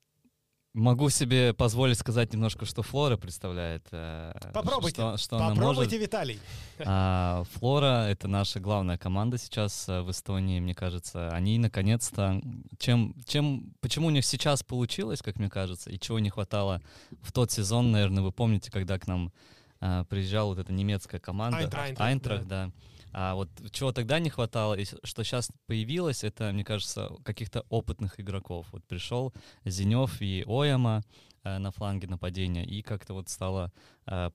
могу 0.73 1.11
себе 1.11 1.53
позволить 1.53 1.99
сказать 1.99 2.33
немножко, 2.33 2.65
что 2.65 2.83
Флора 2.83 3.17
представляет. 3.17 3.87
э, 3.91 4.33
Попробуйте, 4.53 4.95
Что, 4.95 5.17
что 5.17 5.37
она 5.37 5.51
Попробуйте. 5.51 5.99
Виталий. 5.99 6.39
А, 6.83 7.45
Флора— 7.55 8.07
это 8.09 8.27
наша 8.27 8.59
главная 8.61 8.97
команда 8.97 9.37
сейчас 9.37 9.89
э, 9.89 10.01
в 10.01 10.11
Эстонии, 10.11 10.61
мне 10.61 10.75
кажется. 10.75 11.29
Они 11.31 11.59
наконец-то... 11.59 12.41
Чем, 12.79 13.15
чем, 13.27 13.75
почему 13.81 14.07
у 14.07 14.11
них 14.11 14.25
сейчас 14.25 14.63
получилось, 14.63 15.21
как 15.21 15.39
мне 15.39 15.51
кажется, 15.51 15.91
и 15.91 15.99
чего 15.99 16.19
не 16.19 16.31
хватало 16.31 16.81
в 17.21 17.33
тот 17.33 17.51
сезон, 17.51 17.91
наверное, 17.91 18.23
вы 18.23 18.33
помните, 18.33 18.71
когда 18.71 18.99
к 18.99 19.07
нам 19.07 19.33
а, 19.81 20.05
приезжала 20.05 20.49
вот 20.49 20.59
эта 20.59 20.73
немецкая 20.73 21.19
команда. 21.19 21.59
Айнтрахт. 21.59 22.01
Айнтрахт, 22.01 22.47
да. 22.47 22.71
А 23.13 23.35
вот 23.35 23.49
чего 23.73 23.93
тогда 23.93 24.19
не 24.19 24.31
хватало, 24.31 24.75
и 24.75 24.85
что 24.85 25.25
сейчас 25.25 25.51
появилось, 25.67 26.25
это, 26.25 26.53
мне 26.53 26.65
кажется, 26.65 27.11
каких-то 27.25 27.65
опытных 27.69 28.21
игроков. 28.21 28.67
Вот 28.73 28.85
пришел 28.85 29.33
Зенев 29.65 30.21
и 30.21 30.45
Ояма 30.47 31.03
э, 31.43 31.59
на 31.59 31.71
фланге 31.71 32.07
нападения, 32.07 32.65
и 32.65 32.83
как-то 32.83 33.15
вот 33.15 33.29
стало 33.29 33.73
э, 34.07 34.31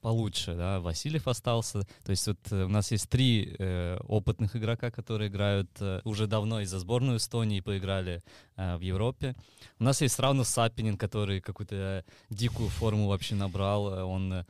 получше, 0.00 0.54
да, 0.54 0.80
Васильев 0.80 1.28
остался. 1.28 1.82
То 2.04 2.10
есть 2.10 2.26
вот 2.26 2.38
э, 2.50 2.64
у 2.64 2.68
нас 2.68 2.90
есть 2.90 3.08
три 3.08 3.54
э, 3.58 3.98
опытных 4.08 4.56
игрока, 4.56 4.90
которые 4.90 5.28
играют 5.28 5.70
э, 5.80 6.00
уже 6.04 6.26
давно 6.26 6.60
и 6.60 6.64
за 6.64 6.78
сборную 6.78 7.18
Эстонии 7.18 7.60
поиграли 7.60 8.22
э, 8.56 8.76
в 8.76 8.80
Европе. 8.80 9.34
У 9.78 9.84
нас 9.84 10.00
есть 10.00 10.18
равно 10.18 10.44
Сапинин, 10.44 10.96
который 10.96 11.40
какую-то 11.40 11.76
э, 11.76 12.02
дикую 12.30 12.68
форму 12.68 13.08
вообще 13.08 13.34
набрал. 13.34 13.92
Э, 13.92 14.02
Он, 14.02 14.44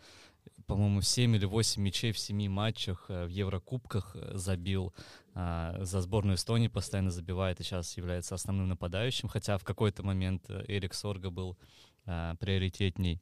по-моему, 0.71 1.03
7 1.03 1.35
или 1.35 1.45
8 1.47 1.83
мячей 1.83 2.13
в 2.13 2.19
7 2.19 2.49
матчах 2.49 3.07
э, 3.09 3.27
в 3.27 3.29
Еврокубках 3.29 4.15
э, 4.15 4.31
забил. 4.35 4.95
А, 5.35 5.77
За 5.85 6.01
сборную 6.01 6.37
Эстонии 6.37 6.69
постоянно 6.69 7.11
забивает 7.11 7.59
и 7.59 7.65
сейчас 7.65 7.97
является 7.97 8.37
основным 8.37 8.69
нападающим, 8.69 9.29
хотя 9.29 9.59
в 9.59 9.65
какой-то 9.65 10.05
момент 10.05 10.45
э, 10.49 10.65
Эрик 10.69 10.95
Сорга 10.95 11.31
был 11.31 11.59
а, 12.07 12.37
приоритетней 12.37 13.21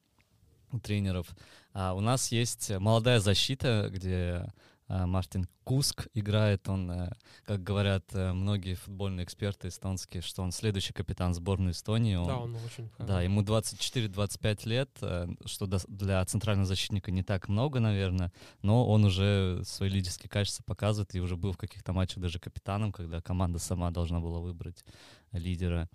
тренеров. 0.82 1.34
А 1.72 1.94
у 1.94 2.00
нас 2.00 2.30
есть 2.32 2.70
молодая 2.70 3.18
защита, 3.18 3.88
где 3.90 4.52
Мартин 4.88 5.46
Куск 5.64 6.08
играет. 6.14 6.66
Он, 6.68 6.90
э, 6.90 7.10
как 7.44 7.62
говорят 7.62 8.04
э, 8.14 8.32
многие 8.32 8.74
футбольные 8.74 9.24
эксперты 9.24 9.68
эстонские, 9.68 10.22
что 10.22 10.42
он 10.42 10.50
следующий 10.50 10.94
капитан 10.94 11.34
сборной 11.34 11.72
Эстонии. 11.72 12.14
Он, 12.14 12.26
Да, 12.26 12.36
он 12.38 12.56
очень 12.56 12.90
да, 12.98 13.20
ему 13.20 13.42
24-25 13.42 14.66
лет, 14.66 14.88
э, 15.02 15.26
что 15.44 15.66
для 15.66 16.24
центрального 16.24 16.66
защитника 16.66 17.10
не 17.10 17.22
так 17.22 17.48
много, 17.48 17.80
наверное, 17.80 18.32
но 18.62 18.88
он 18.88 19.04
уже 19.04 19.62
свои 19.64 19.90
лидерские 19.90 20.30
качества 20.30 20.62
показывает 20.64 21.14
и 21.14 21.20
уже 21.20 21.36
был 21.36 21.52
в 21.52 21.58
каких-то 21.58 21.92
матчах 21.92 22.22
даже 22.22 22.38
капитаном, 22.38 22.90
когда 22.90 23.20
команда 23.20 23.58
сама 23.58 23.90
должна 23.90 24.20
была 24.20 24.40
выбрать 24.40 24.84
лидера. 25.32 25.90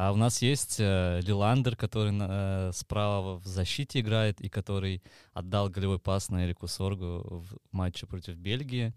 А 0.00 0.12
у 0.12 0.16
нас 0.16 0.42
есть 0.42 0.76
э, 0.78 1.20
Лиландер, 1.24 1.74
который 1.74 2.16
э, 2.16 2.70
справа 2.72 3.36
в 3.40 3.46
защите 3.46 3.98
играет 3.98 4.40
и 4.40 4.48
который 4.48 5.02
отдал 5.32 5.68
голевой 5.68 5.98
пас 5.98 6.28
на 6.28 6.46
Эрику 6.46 6.68
Соргу 6.68 7.24
в 7.28 7.58
матче 7.72 8.06
против 8.06 8.36
Бельгии. 8.36 8.94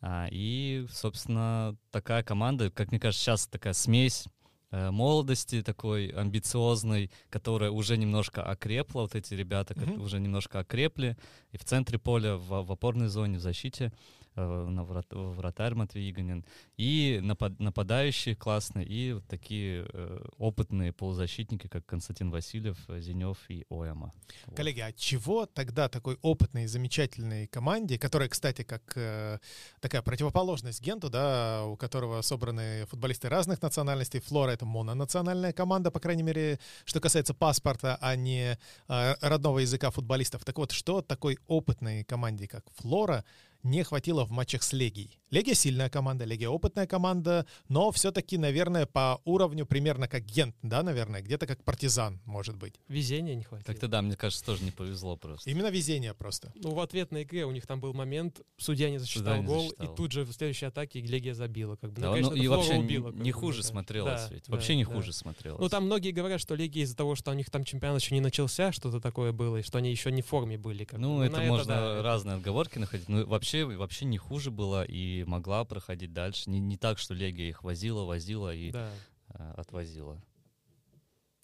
А, 0.00 0.28
и, 0.30 0.86
собственно, 0.88 1.76
такая 1.90 2.22
команда, 2.22 2.70
как 2.70 2.92
мне 2.92 3.00
кажется, 3.00 3.24
сейчас 3.24 3.48
такая 3.48 3.72
смесь 3.72 4.26
э, 4.70 4.92
молодости 4.92 5.62
такой 5.62 6.10
амбициозной, 6.10 7.10
которая 7.28 7.72
уже 7.72 7.96
немножко 7.96 8.44
окрепла, 8.44 9.00
вот 9.00 9.16
эти 9.16 9.34
ребята 9.34 9.74
Мгм. 9.76 10.00
уже 10.00 10.20
немножко 10.20 10.60
окрепли, 10.60 11.16
и 11.50 11.58
в 11.58 11.64
центре 11.64 11.98
поля, 11.98 12.36
в, 12.36 12.62
в 12.62 12.70
опорной 12.70 13.08
зоне, 13.08 13.38
в 13.38 13.40
защите, 13.40 13.92
на 14.36 14.84
врат- 14.84 15.12
вратарь 15.12 15.74
Матвей 15.74 16.10
Игонин, 16.10 16.44
и 16.76 17.20
напад- 17.22 17.58
нападающие 17.58 18.34
классные, 18.36 18.86
и 18.86 19.12
вот 19.12 19.26
такие 19.26 19.86
э, 19.92 20.24
опытные 20.38 20.92
полузащитники, 20.92 21.66
как 21.68 21.84
Константин 21.86 22.30
Васильев, 22.30 22.78
э, 22.88 23.00
Зенев 23.00 23.38
и 23.48 23.64
Ояма. 23.70 24.12
Вот. 24.46 24.56
Коллеги, 24.56 24.80
а 24.80 24.92
чего 24.92 25.46
тогда 25.46 25.88
такой 25.88 26.18
опытной, 26.22 26.66
замечательной 26.66 27.46
команде, 27.46 27.98
которая, 27.98 28.28
кстати, 28.28 28.62
как 28.62 28.92
э, 28.96 29.38
такая 29.80 30.02
противоположность 30.02 30.80
Генту, 30.80 31.10
да, 31.10 31.64
у 31.64 31.76
которого 31.76 32.22
собраны 32.22 32.86
футболисты 32.86 33.28
разных 33.28 33.62
национальностей, 33.62 34.20
Флора— 34.20 34.50
это 34.52 34.64
мононациональная 34.66 35.52
команда, 35.52 35.90
по 35.90 36.00
крайней 36.00 36.22
мере, 36.22 36.58
что 36.84 37.00
касается 37.00 37.34
паспорта, 37.34 37.98
а 38.00 38.16
не 38.16 38.58
э, 38.88 39.14
родного 39.20 39.58
языка 39.58 39.90
футболистов. 39.90 40.44
Так 40.44 40.58
вот, 40.58 40.72
что 40.72 41.02
такой 41.02 41.38
опытной 41.46 42.04
команде, 42.04 42.46
как 42.46 42.64
Флора, 42.76 43.24
не 43.62 43.82
хватило 43.84 44.24
в 44.24 44.30
матчах 44.30 44.62
с 44.62 44.72
Легией. 44.72 45.18
Легия 45.30 45.54
сильная 45.54 45.88
команда, 45.88 46.24
Легия 46.24 46.48
опытная 46.48 46.86
команда, 46.88 47.46
но 47.68 47.92
все-таки, 47.92 48.36
наверное, 48.36 48.86
по 48.86 49.20
уровню 49.24 49.64
примерно 49.64 50.08
как 50.08 50.24
Гент, 50.24 50.56
да, 50.62 50.82
наверное, 50.82 51.22
где-то 51.22 51.46
как 51.46 51.62
партизан, 51.62 52.20
может 52.24 52.56
быть. 52.56 52.74
Везения 52.88 53.36
не 53.36 53.44
хватило. 53.44 53.64
Как-то 53.66 53.86
да, 53.86 54.02
мне 54.02 54.16
кажется, 54.16 54.44
тоже 54.44 54.64
не 54.64 54.72
повезло 54.72 55.16
просто. 55.16 55.48
Именно 55.48 55.68
везение 55.70 56.14
просто. 56.14 56.52
Ну, 56.56 56.70
в 56.74 56.80
ответной 56.80 57.22
игре 57.22 57.44
у 57.46 57.52
них 57.52 57.64
там 57.66 57.80
был 57.80 57.94
момент, 57.94 58.40
судья 58.58 58.90
не 58.90 58.98
засчитал 58.98 59.36
не 59.36 59.46
гол, 59.46 59.62
засчитал. 59.62 59.92
и 59.92 59.96
тут 59.96 60.10
же 60.12 60.24
в 60.24 60.32
следующей 60.32 60.66
атаке 60.66 61.00
Легия 61.00 61.34
забила. 61.34 61.76
Как 61.76 61.92
бы. 61.92 62.00
Да, 62.00 62.08
ну, 62.08 62.12
конечно, 62.14 62.30
ну, 62.30 62.36
это 62.36 62.44
и 62.44 62.48
вообще 62.48 62.74
убила, 62.74 63.06
не, 63.08 63.12
как 63.12 63.22
не 63.24 63.32
бы, 63.32 63.38
хуже 63.38 63.62
смотрелось 63.62 64.22
Да, 64.22 64.28
ведь. 64.34 64.44
да, 64.48 64.52
Вообще 64.52 64.74
не 64.74 64.84
да. 64.84 64.92
хуже 64.94 65.12
смотрелось. 65.12 65.60
Ну, 65.60 65.68
там 65.68 65.84
многие 65.84 66.10
говорят, 66.10 66.40
что 66.40 66.56
Легия 66.56 66.82
из-за 66.82 66.96
того, 66.96 67.14
что 67.14 67.30
у 67.30 67.34
них 67.34 67.50
там 67.50 67.62
чемпионат 67.64 68.02
еще 68.02 68.14
не 68.16 68.20
начался, 68.20 68.72
что-то 68.72 69.00
такое 69.00 69.30
было, 69.30 69.58
и 69.58 69.62
что 69.62 69.78
они 69.78 69.90
еще 69.92 70.10
не 70.10 70.22
в 70.22 70.26
форме 70.26 70.58
были. 70.58 70.82
Как 70.84 70.98
бы. 70.98 71.06
Ну, 71.06 71.18
На 71.20 71.24
это 71.24 71.40
можно 71.42 71.66
да, 71.74 71.92
это- 71.94 72.02
разные 72.02 72.36
отговорки 72.36 72.78
находить. 72.78 73.08
Ну, 73.08 73.24
вообще, 73.26 73.49
вообще 73.58 74.04
не 74.04 74.18
хуже 74.18 74.50
было 74.50 74.82
и 74.84 75.24
могла 75.24 75.64
проходить 75.64 76.12
дальше. 76.12 76.48
Не, 76.50 76.60
не 76.60 76.76
так, 76.76 76.98
что 76.98 77.14
Легия 77.14 77.48
их 77.48 77.62
возила, 77.62 78.04
возила 78.04 78.54
и 78.54 78.70
Да. 78.70 78.90
э, 79.34 79.52
отвозила. 79.56 80.22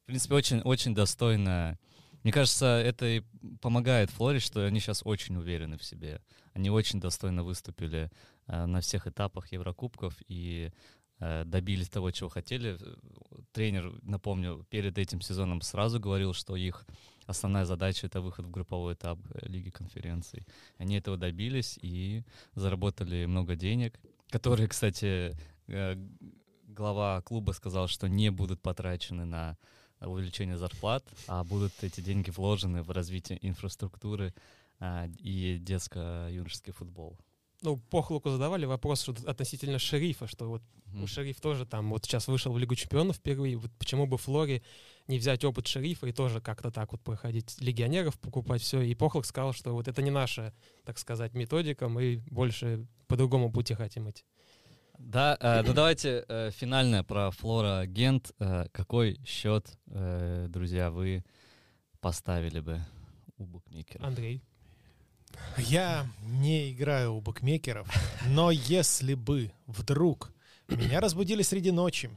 В 0.03 0.07
принципе, 0.07 0.35
очень, 0.35 0.61
очень 0.61 0.95
достойная 0.95 1.79
Мне 2.23 2.33
кажется, 2.33 2.67
это 2.67 3.07
и 3.07 3.23
помогает 3.61 4.11
Флоре, 4.11 4.41
что 4.41 4.65
они 4.67 4.81
сейчас 4.81 5.03
очень 5.05 5.37
уверены 5.37 5.79
в 5.79 5.85
себе. 5.85 6.21
Они 6.55 6.71
очень 6.71 6.99
достойно 7.01 7.45
выступили 7.45 8.11
э, 8.49 8.67
на 8.67 8.81
всех 8.81 9.07
этапах 9.07 9.53
Еврокубков 9.53 10.15
и 10.27 10.73
добились 11.19 11.89
того, 11.89 12.11
чего 12.11 12.29
хотели. 12.29 12.79
Тренер, 13.53 13.93
напомню, 14.03 14.67
перед 14.71 14.99
этим 14.99 15.21
сезоном 15.21 15.63
сразу 15.63 15.99
говорил, 15.99 16.35
что 16.35 16.57
их 16.57 16.87
основная 17.27 17.65
задача— 17.65 18.07
это 18.09 18.21
выход 18.21 18.47
в 18.47 18.51
групповой 18.51 18.95
этап 18.95 19.19
э, 19.35 19.49
Лиги 19.49 19.71
конференций. 19.71 20.47
Они 20.79 20.97
этого 20.97 21.17
добились 21.17 21.79
и 21.83 22.23
заработали 22.55 23.27
много 23.27 23.57
денег, 23.57 23.99
которые, 24.31 24.69
кстати, 24.69 25.37
э, 25.67 25.97
глава 26.69 27.21
клуба 27.23 27.53
сказал, 27.53 27.89
что 27.89 28.09
не 28.09 28.31
будут 28.31 28.61
потрачены 28.61 29.25
на 29.25 29.57
увеличение 30.01 30.59
зарплат, 30.59 31.05
а 31.27 31.43
будут 31.45 31.73
эти 31.83 32.01
деньги 32.01 32.31
вложены 32.31 32.83
в 32.83 32.91
развитие 32.91 33.39
инфраструктуры 33.41 34.35
а, 34.79 35.09
и 35.19 35.59
детско-юношеский 35.59 36.73
футбол. 36.73 37.19
Ну, 37.63 37.77
Похлуку 37.77 38.31
задавали 38.31 38.67
вопрос 38.67 39.09
относительно 39.09 39.79
шерифа, 39.79 40.27
что 40.27 40.49
вот 40.49 40.63
mm. 40.93 41.07
шериф 41.07 41.41
тоже 41.41 41.65
там 41.65 41.91
вот 41.91 42.05
сейчас 42.05 42.29
вышел 42.29 42.53
в 42.53 42.59
Лигу 42.59 42.75
чемпионов 42.75 43.17
впервые, 43.17 43.57
вот 43.57 43.71
почему 43.79 44.07
бы 44.07 44.19
Флоре 44.19 44.63
не 45.09 45.19
взять 45.19 45.45
опыт 45.45 45.67
шерифа 45.67 46.07
и 46.07 46.13
тоже 46.13 46.41
как-то 46.41 46.71
так 46.71 46.93
вот 46.93 47.01
проходить 47.01 47.61
легионеров, 47.61 48.19
покупать 48.19 48.63
все. 48.63 48.81
И 48.83 48.95
Похлук 48.95 49.25
сказал, 49.25 49.53
что 49.53 49.73
вот 49.73 49.89
это 49.89 50.03
не 50.03 50.11
наша, 50.11 50.53
так 50.85 50.99
сказать, 50.99 51.35
методика, 51.35 51.89
мы 51.89 52.23
больше 52.31 52.87
по 53.07 53.17
другому 53.17 53.51
пути 53.51 53.75
хотим 53.75 54.11
идти. 54.11 54.25
Да, 54.99 55.37
э, 55.41 55.63
ну 55.63 55.75
давайте 55.75 56.25
э, 56.29 56.51
финальное 56.51 57.03
про 57.03 57.31
Флора 57.31 57.87
Гент. 57.87 58.33
Э, 58.39 58.67
какой 58.73 59.21
счет, 59.27 59.79
э, 59.89 60.47
друзья, 60.49 60.91
вы 60.91 61.25
поставили 62.01 62.61
бы 62.61 62.81
у 63.37 63.45
букмекера? 63.45 64.05
Андрей. 64.05 64.43
Я 65.59 66.07
не 66.23 66.73
играю 66.73 67.15
у 67.15 67.21
букмекеров, 67.21 67.89
но 68.27 68.51
если 68.51 69.15
бы 69.15 69.53
вдруг 69.67 70.33
меня 70.69 71.01
разбудили 71.01 71.43
среди 71.43 71.71
ночи 71.71 72.11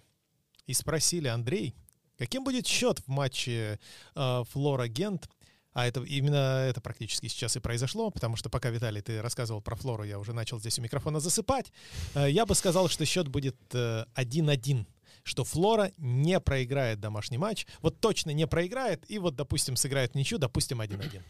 и 0.68 0.74
спросили, 0.74 1.28
Андрей, 1.28 1.76
каким 2.18 2.44
будет 2.44 2.68
счет 2.68 3.00
в 3.00 3.08
матче 3.08 3.80
э, 4.16 4.44
Флора 4.52 4.88
Гент, 4.88 5.30
а 5.74 5.88
это 5.88 6.02
именно 6.04 6.66
это 6.68 6.82
практически 6.82 7.28
сейчас 7.28 7.56
и 7.56 7.60
произошло, 7.60 8.10
потому 8.10 8.36
что 8.36 8.50
пока, 8.50 8.70
Виталий, 8.70 9.02
ты 9.02 9.22
рассказывал 9.22 9.62
про 9.62 9.76
Флору, 9.76 10.04
я 10.04 10.20
уже 10.20 10.34
начал 10.34 10.60
здесь 10.60 10.80
у 10.80 10.82
микрофона 10.82 11.20
засыпать. 11.20 11.72
Э, 12.16 12.30
я 12.30 12.46
бы 12.46 12.56
сказал, 12.56 12.90
что 12.90 13.06
счет 13.06 13.28
будет 13.28 13.56
1-1 13.74 14.82
э, 14.82 14.86
что 15.24 15.44
Флора 15.44 15.92
не 15.98 16.40
проиграет 16.40 17.00
домашний 17.00 17.38
матч. 17.38 17.68
Вот 17.82 18.00
точно 18.00 18.32
не 18.32 18.48
проиграет, 18.48 19.04
и 19.10 19.20
вот, 19.20 19.36
допустим, 19.36 19.76
сыграет 19.76 20.16
ничью, 20.16 20.40
допустим, 20.40 20.82
1-1. 20.82 21.22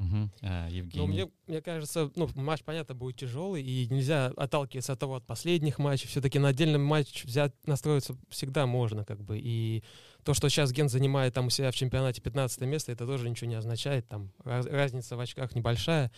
Угу. 0.00 0.30
А, 0.42 0.68
Евгений? 0.68 1.06
Ну, 1.06 1.12
мне, 1.12 1.30
мне 1.46 1.60
кажется, 1.60 2.10
ну, 2.16 2.28
матч, 2.34 2.62
понятно, 2.64 2.94
будет 2.94 3.16
тяжелый, 3.16 3.62
и 3.62 3.86
нельзя 3.90 4.32
отталкиваться 4.36 4.94
от 4.94 4.98
того, 4.98 5.16
от 5.16 5.26
последних 5.26 5.78
матчей. 5.78 6.08
Все-таки 6.08 6.38
на 6.38 6.48
отдельный 6.48 6.78
матч 6.78 7.24
взять, 7.24 7.52
настроиться 7.66 8.16
всегда 8.30 8.66
можно, 8.66 9.04
как 9.04 9.22
бы. 9.22 9.38
И 9.38 9.84
то, 10.24 10.32
что 10.32 10.48
сейчас 10.48 10.72
Ген 10.72 10.88
занимает 10.88 11.34
там 11.34 11.46
у 11.46 11.50
себя 11.50 11.70
в 11.70 11.74
чемпионате 11.74 12.22
15 12.22 12.62
место, 12.62 12.92
это 12.92 13.06
тоже 13.06 13.28
ничего 13.28 13.50
не 13.50 13.56
означает. 13.56 14.08
Там 14.08 14.32
раз, 14.42 14.64
разница 14.64 15.16
в 15.16 15.20
очках 15.20 15.54
небольшая. 15.54 16.10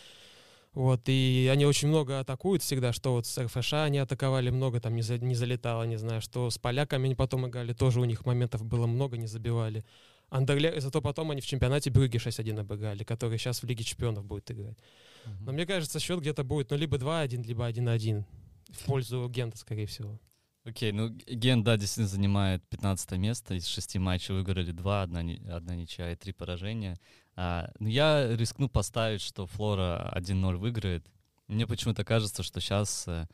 Вот, 0.75 1.03
и 1.07 1.51
они 1.53 1.67
очень 1.67 1.89
много 1.89 2.21
атакуют 2.21 2.63
всегда, 2.63 2.95
что 2.95 3.13
вот 3.13 3.27
с 3.27 3.39
РФШ 3.39 3.75
они 3.75 3.99
атаковали 3.99 4.49
много, 4.49 4.81
там 4.81 4.95
не, 4.95 5.03
за, 5.03 5.19
не 5.19 5.35
залетало, 5.35 5.83
не 5.83 5.97
знаю, 5.97 6.23
что 6.23 6.49
с 6.49 6.57
поляками 6.57 7.07
они 7.07 7.15
потом 7.15 7.47
играли, 7.47 7.75
тоже 7.75 8.01
у 8.01 8.05
них 8.05 8.25
моментов 8.25 8.65
было 8.65 8.87
много, 8.87 9.19
не 9.19 9.27
забивали. 9.27 9.85
Андерле, 10.33 10.81
зато 10.81 11.03
потом 11.03 11.31
они 11.31 11.41
в 11.41 11.47
чемпионате 11.47 11.91
Брюги 11.91 12.17
6-1 12.17 12.61
обыграли, 12.61 13.05
который 13.05 13.39
сейчас 13.39 13.63
в 13.63 13.67
Лиге 13.67 13.85
чемпионов 13.85 14.25
будет 14.25 14.51
играть. 14.51 14.79
Uh-huh. 15.27 15.45
Но 15.47 15.53
мне 15.53 15.67
кажется, 15.67 16.01
счет 16.01 16.21
где-то 16.21 16.43
будет 16.43 16.71
ну, 16.71 16.77
либо 16.79 16.97
2-1, 16.97 17.47
либо 17.47 17.69
1-1 17.69 18.25
в 18.71 18.85
пользу 18.87 19.29
Гента, 19.29 19.59
скорее 19.59 19.87
всего. 19.87 20.19
Окей, 20.65 20.91
okay, 20.91 20.95
ну 20.95 21.09
Ген, 21.09 21.63
да, 21.63 21.77
действительно 21.77 22.09
занимает 22.09 22.63
15 22.69 23.13
место. 23.19 23.55
Из 23.55 23.67
шести 23.67 23.99
матчей 23.99 24.35
выиграли 24.35 24.73
два, 24.73 25.03
одна, 25.03 25.21
одна 25.51 25.75
ничья 25.75 26.13
и 26.13 26.17
три 26.17 26.33
поражения. 26.33 26.99
А, 27.35 27.71
ну, 27.79 27.89
я 27.89 28.35
рискну 28.35 28.69
поставить, 28.69 29.21
что 29.21 29.47
Флора 29.47 30.13
1-0 30.17 30.57
выиграет. 30.57 31.05
Мне 31.49 31.67
почему-то 31.67 32.05
кажется, 32.05 32.43
что 32.43 32.61
сейчас 32.61 33.05
э, 33.09 33.27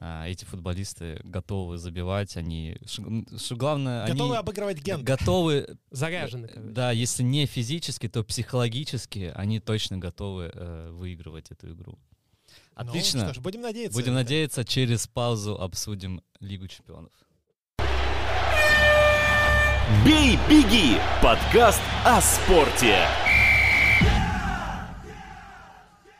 эти 0.00 0.46
футболисты 0.46 1.20
готовы 1.24 1.76
забивать, 1.76 2.36
они, 2.36 2.78
что 2.86 3.56
главное, 3.56 4.06
готовы 4.06 4.30
они 4.30 4.38
обыгрывать 4.38 4.78
ген, 4.82 5.04
готовы 5.04 5.76
заряжены, 5.90 6.48
короче. 6.48 6.72
да, 6.72 6.90
если 6.90 7.22
не 7.22 7.44
физически, 7.44 8.08
то 8.08 8.24
психологически 8.24 9.30
они 9.34 9.60
точно 9.60 9.98
готовы 9.98 10.50
э, 10.54 10.90
выигрывать 10.90 11.50
эту 11.50 11.72
игру. 11.72 11.98
Ну, 12.48 12.56
Отлично. 12.74 13.20
Ну, 13.20 13.26
что 13.26 13.34
ж, 13.34 13.42
будем 13.42 13.60
надеяться. 13.60 13.98
Будем 13.98 14.14
надеяться, 14.14 14.64
через 14.64 15.06
паузу 15.06 15.60
обсудим 15.60 16.22
Лигу 16.40 16.66
чемпионов. 16.66 17.12
Бей, 20.04 20.38
беги! 20.48 20.96
Подкаст 21.22 21.82
о 22.04 22.20
спорте. 22.22 23.06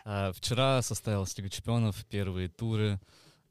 А, 0.05 0.33
вчера 0.33 0.83
состоялась 0.83 1.37
Лига 1.39 1.49
чемпионов, 1.49 2.05
первые 2.07 2.49
туры. 2.49 3.01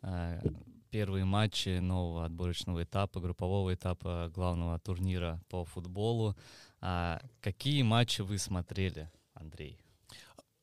Э, 0.01 0.41
первые 0.89 1.25
матчи 1.25 1.79
нового 1.79 2.25
отборочного 2.25 2.83
этапа, 2.83 3.19
группового 3.19 3.73
этапа 3.73 4.31
главного 4.33 4.79
турнира 4.79 5.41
по 5.49 5.65
футболу. 5.65 6.35
А 6.81 7.21
какие 7.41 7.81
матчи 7.83 8.21
вы 8.21 8.37
смотрели, 8.37 9.11
Андрей? 9.33 9.79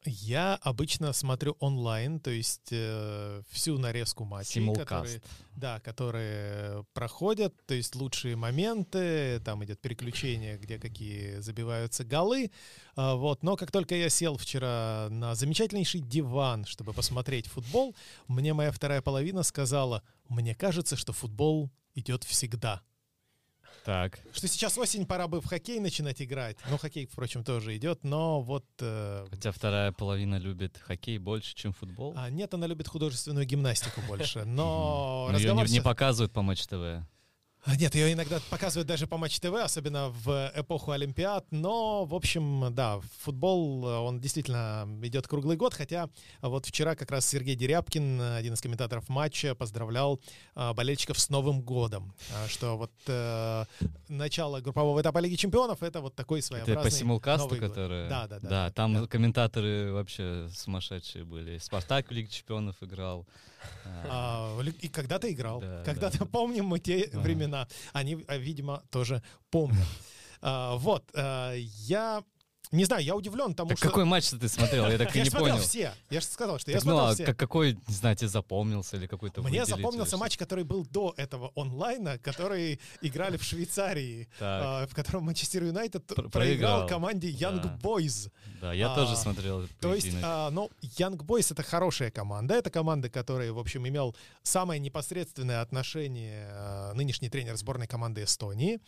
Я 0.07 0.55
обычно 0.62 1.12
смотрю 1.12 1.57
онлайн, 1.59 2.21
то 2.21 2.31
есть 2.31 2.69
э, 2.71 3.42
всю 3.51 3.77
нарезку 3.77 4.25
матчей, 4.25 4.61
которые, 4.75 5.21
да, 5.57 5.81
которые 5.81 6.85
проходят, 6.95 7.55
то 7.66 7.75
есть 7.75 7.97
лучшие 7.97 8.37
моменты, 8.37 9.40
там 9.45 9.64
идет 9.64 9.81
переключение, 9.81 10.59
где 10.59 10.79
какие 10.79 11.40
забиваются 11.40 12.05
голы, 12.05 12.53
э, 12.97 13.14
вот. 13.14 13.42
Но 13.42 13.57
как 13.57 13.73
только 13.73 13.97
я 13.97 14.09
сел 14.09 14.37
вчера 14.37 15.09
на 15.11 15.35
замечательнейший 15.35 16.01
диван, 16.01 16.66
чтобы 16.66 16.92
посмотреть 16.92 17.49
футбол, 17.49 17.97
мне 18.29 18.55
моя 18.55 18.71
вторая 18.71 19.03
половина 19.03 19.42
сказала, 19.42 20.05
мне 20.29 20.55
кажется, 20.55 20.97
что 20.97 21.12
футбол 21.12 21.71
идет 21.95 22.23
всегда. 22.23 22.83
Так. 23.87 24.18
Что 24.33 24.49
сейчас 24.49 24.77
осень, 24.79 25.07
пора 25.07 25.29
бы 25.29 25.40
в 25.40 25.46
хоккей 25.46 25.79
начинать 25.79 26.20
играть. 26.20 26.57
Ну, 26.68 26.77
хоккей, 26.77 27.07
впрочем, 27.07 27.44
тоже 27.44 27.77
идет, 27.77 28.03
но 28.03 28.42
вот... 28.42 28.64
Э... 28.81 29.29
Хотя 29.31 29.53
вторая 29.53 29.92
половина 29.92 30.40
любит 30.40 30.77
хоккей 30.77 31.18
больше, 31.18 31.55
чем 31.55 31.72
футбол. 31.72 32.12
А, 32.16 32.29
нет, 32.29 32.53
она 32.53 32.66
любит 32.66 32.88
художественную 32.88 33.46
гимнастику 33.46 34.01
больше, 34.09 34.44
но... 34.44 35.31
Ее 35.38 35.55
не 35.68 35.81
показывают 35.81 36.33
по 36.33 36.42
Матч 36.42 36.66
ТВ. 36.66 37.07
Нет, 37.66 37.94
ее 37.94 38.12
иногда 38.12 38.38
показывают 38.48 38.87
даже 38.87 39.07
по 39.07 39.16
Матч 39.16 39.40
ТВ, 39.40 39.55
особенно 39.55 40.11
в 40.11 40.52
эпоху 40.55 40.92
Олимпиад. 40.92 41.46
Но, 41.50 42.05
в 42.05 42.14
общем, 42.14 42.72
да, 42.72 43.00
футбол, 43.18 43.85
он 43.85 44.20
действительно 44.20 44.88
идет 45.02 45.26
круглый 45.26 45.57
год. 45.57 45.74
Хотя 45.74 46.09
вот 46.40 46.66
вчера 46.66 46.94
как 46.94 47.11
раз 47.11 47.26
Сергей 47.26 47.57
Дерябкин, 47.57 48.20
один 48.20 48.55
из 48.55 48.61
комментаторов 48.61 49.09
матча, 49.09 49.55
поздравлял 49.55 50.20
а, 50.55 50.74
болельщиков 50.74 51.18
с 51.18 51.29
Новым 51.29 51.61
годом. 51.61 52.14
А, 52.33 52.48
что 52.48 52.76
вот 52.76 52.92
э, 53.09 53.64
начало 54.09 54.61
группового 54.61 55.00
этапа 55.00 55.18
Лиги 55.18 55.35
Чемпионов— 55.35 55.83
это 55.83 56.00
вот 56.00 56.14
такой 56.14 56.42
своеобразный 56.42 56.81
Это 56.81 56.85
по 56.85 56.90
симулкасту, 56.90 57.57
который... 57.57 58.09
Да, 58.09 58.29
да, 58.29 58.38
да. 58.38 58.48
Да, 58.48 58.70
там 58.70 58.94
да. 58.94 59.07
комментаторы 59.07 59.92
вообще 59.92 60.48
сумасшедшие 60.55 61.24
были. 61.24 61.59
Спартак 61.59 62.09
в 62.09 62.12
Лиге 62.12 62.29
Чемпионов 62.29 62.76
играл. 62.81 63.26
А, 64.09 64.61
и 64.81 64.88
когда-то 64.88 65.33
играл. 65.33 65.61
Да, 65.61 65.83
когда-то 65.85 66.18
да. 66.20 66.24
помним 66.26 66.66
мы 66.66 66.79
те 66.79 67.09
ага. 67.12 67.20
времена. 67.20 67.56
Они, 67.92 68.25
а, 68.29 68.37
видимо, 68.37 68.83
тоже 68.90 69.23
помнят. 69.51 69.87
А, 70.42 70.77
вот, 70.77 71.11
а, 71.14 71.55
я 71.55 72.23
не 72.72 72.85
знаю, 72.85 73.05
я 73.05 73.14
удивлен 73.14 73.55
тому, 73.55 73.70
так 73.70 73.79
что... 73.79 73.88
какой 73.88 74.05
матч 74.05 74.29
ты 74.29 74.48
смотрел? 74.48 74.88
Я 74.88 74.98
так 74.98 75.14
и 75.14 75.20
не 75.22 75.31
понял. 75.31 75.59
все. 75.59 75.92
Я 76.11 76.20
же 76.20 76.26
сказал, 76.26 76.59
что 76.59 76.70
я 76.70 76.81
смотрел 76.81 77.05
ну, 77.05 77.11
а 77.11 77.14
все. 77.14 77.24
Как, 77.24 77.37
какой, 77.37 77.79
не 77.87 77.94
знаю, 77.94 78.16
тебе 78.16 78.29
запомнился 78.29 78.96
или 78.96 79.07
какой-то 79.07 79.42
Мне 79.42 79.64
запомнился 79.64 80.16
матч, 80.16 80.37
который 80.37 80.64
был 80.64 80.85
до 80.87 81.14
этого 81.16 81.52
онлайна, 81.55 82.18
который 82.18 82.81
играли 83.02 83.37
в 83.37 83.42
Швейцарии, 83.42 84.29
э, 84.40 84.87
в 84.87 84.94
котором 84.94 85.24
Манчестер 85.24 85.64
Юнайтед 85.64 86.07
Про 86.07 86.29
проиграл 86.29 86.87
команде 86.87 87.31
Young. 87.31 87.81
Boys. 87.81 88.31
Да, 88.61 88.72
я 88.72 88.92
а, 88.92 88.94
тоже 88.94 89.16
смотрел. 89.16 89.66
То 89.81 89.94
есть, 89.94 90.09
а, 90.22 90.50
ну, 90.50 90.70
Young 90.83 91.16
Boys— 91.16 91.48
это 91.50 91.62
хорошая 91.62 92.11
команда. 92.11 92.55
Это 92.55 92.70
команда, 92.70 93.09
которая, 93.09 93.52
в 93.52 93.59
общем, 93.59 93.87
имел 93.87 94.16
самое 94.42 94.81
непосредственное 94.81 95.61
отношение 95.61 96.46
а, 96.50 96.94
нынешний 96.94 97.29
тренер 97.29 97.57
сборной 97.57 97.87
команды 97.87 98.24
Эстонии. 98.24 98.81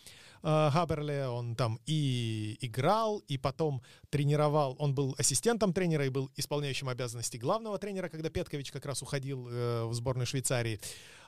Э, 0.42 0.70
Хаберле, 0.72 1.28
он 1.28 1.54
там 1.54 1.78
и 1.86 2.56
играл, 2.60 3.18
и 3.28 3.38
потом 3.38 3.82
тренировал, 4.10 4.76
он 4.78 4.94
был 4.94 5.14
ассистентом 5.18 5.72
тренера 5.72 6.06
и 6.06 6.08
был 6.08 6.30
исполняющим 6.36 6.88
обязанности 6.88 7.36
главного 7.36 7.78
тренера, 7.78 8.08
когда 8.08 8.30
Петкович 8.30 8.70
как 8.70 8.86
раз 8.86 9.02
уходил 9.02 9.48
э, 9.48 9.84
в 9.84 9.94
сборную 9.94 10.26
Швейцарии. 10.26 10.80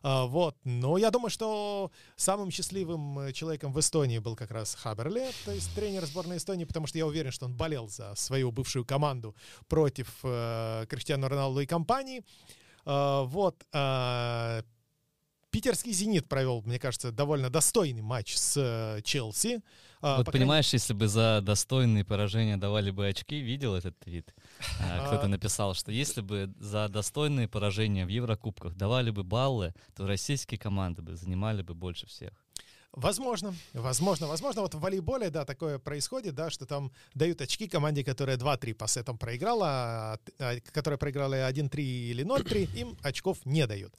А, 0.03 0.27
вот. 0.27 0.57
Но 0.65 0.99
я 0.99 1.11
думаю, 1.11 1.31
что 1.31 1.91
самым 2.17 2.51
счастливым 2.51 3.19
э, 3.19 3.33
человеком 3.33 3.73
в 3.73 3.81
Эстонии 3.81 4.19
был 4.19 4.37
как 4.37 4.51
раз 4.51 4.75
Хаберле, 4.75 5.31
то 5.45 5.53
есть 5.53 5.75
тренер 5.75 6.07
сборной 6.07 6.39
Эстонии, 6.39 6.65
потому 6.65 6.87
что 6.87 6.99
я 6.99 7.07
уверен, 7.07 7.31
что 7.31 7.47
он 7.47 7.55
болел 7.55 7.89
за 7.89 8.15
свою 8.15 8.51
бывшую 8.51 8.85
команду 8.85 9.35
против 9.69 10.09
э, 10.23 10.87
Криштиану 10.89 11.29
Роналду 11.29 11.61
и 11.61 11.67
компании. 11.67 12.25
А, 12.85 13.25
вот. 13.25 13.65
А, 15.51 15.53
питерский 15.53 15.93
«Зенит» 15.93 16.29
провел, 16.29 16.63
мне 16.63 16.79
кажется, 16.79 17.13
довольно 17.13 17.51
достойный 17.51 18.03
матч 18.03 18.37
с 18.37 18.57
э, 18.57 19.03
Челси. 19.03 19.63
А, 20.01 20.19
вот 20.19 20.33
понимаешь, 20.33 20.67
крайней... 20.67 20.81
если 20.81 20.95
бы 20.95 21.09
за 21.09 21.41
достойные 21.43 22.05
поражения 22.05 22.57
давали 22.57 22.91
бы 22.91 23.07
очки, 23.07 23.41
видел 23.41 23.75
этот 23.75 23.99
твит? 23.99 24.35
А, 24.83 25.07
кто-то 25.07 25.29
написал, 25.29 25.75
что 25.75 25.93
если 25.93 26.21
бы 26.21 26.53
за 26.59 26.89
достойные 26.89 27.49
поражения 27.49 28.07
в 28.07 28.09
Еврокубках 28.09 28.77
давали 28.77 29.11
бы 29.11 29.25
баллы, 29.25 29.75
то 29.97 30.07
российские 30.07 30.59
команды 30.59 31.03
бы 31.03 31.17
занимали 31.17 31.63
бы 31.63 31.75
больше 31.75 32.07
всех. 32.07 32.33
Возможно, 32.93 33.55
возможно, 33.73 34.27
возможно. 34.27 34.63
Вот 34.63 34.75
в 34.75 34.81
волейболе, 34.81 35.31
да, 35.31 35.45
такое 35.45 35.79
происходит, 35.79 36.35
да, 36.35 36.51
что 36.51 36.67
там 36.67 36.91
дают 37.15 37.41
очки 37.41 37.69
команде, 37.69 38.03
которая 38.03 38.37
2-3 38.37 38.75
по 38.75 38.89
сетам 38.89 39.17
проиграла, 39.17 39.69
а, 39.69 40.19
а, 40.39 40.61
которая 40.73 40.99
проиграла 40.99 41.49
1-3 41.49 41.81
или 41.81 42.25
0-3, 42.25 42.69
им 42.77 42.99
очков 43.03 43.39
не 43.45 43.67
дают. 43.67 43.95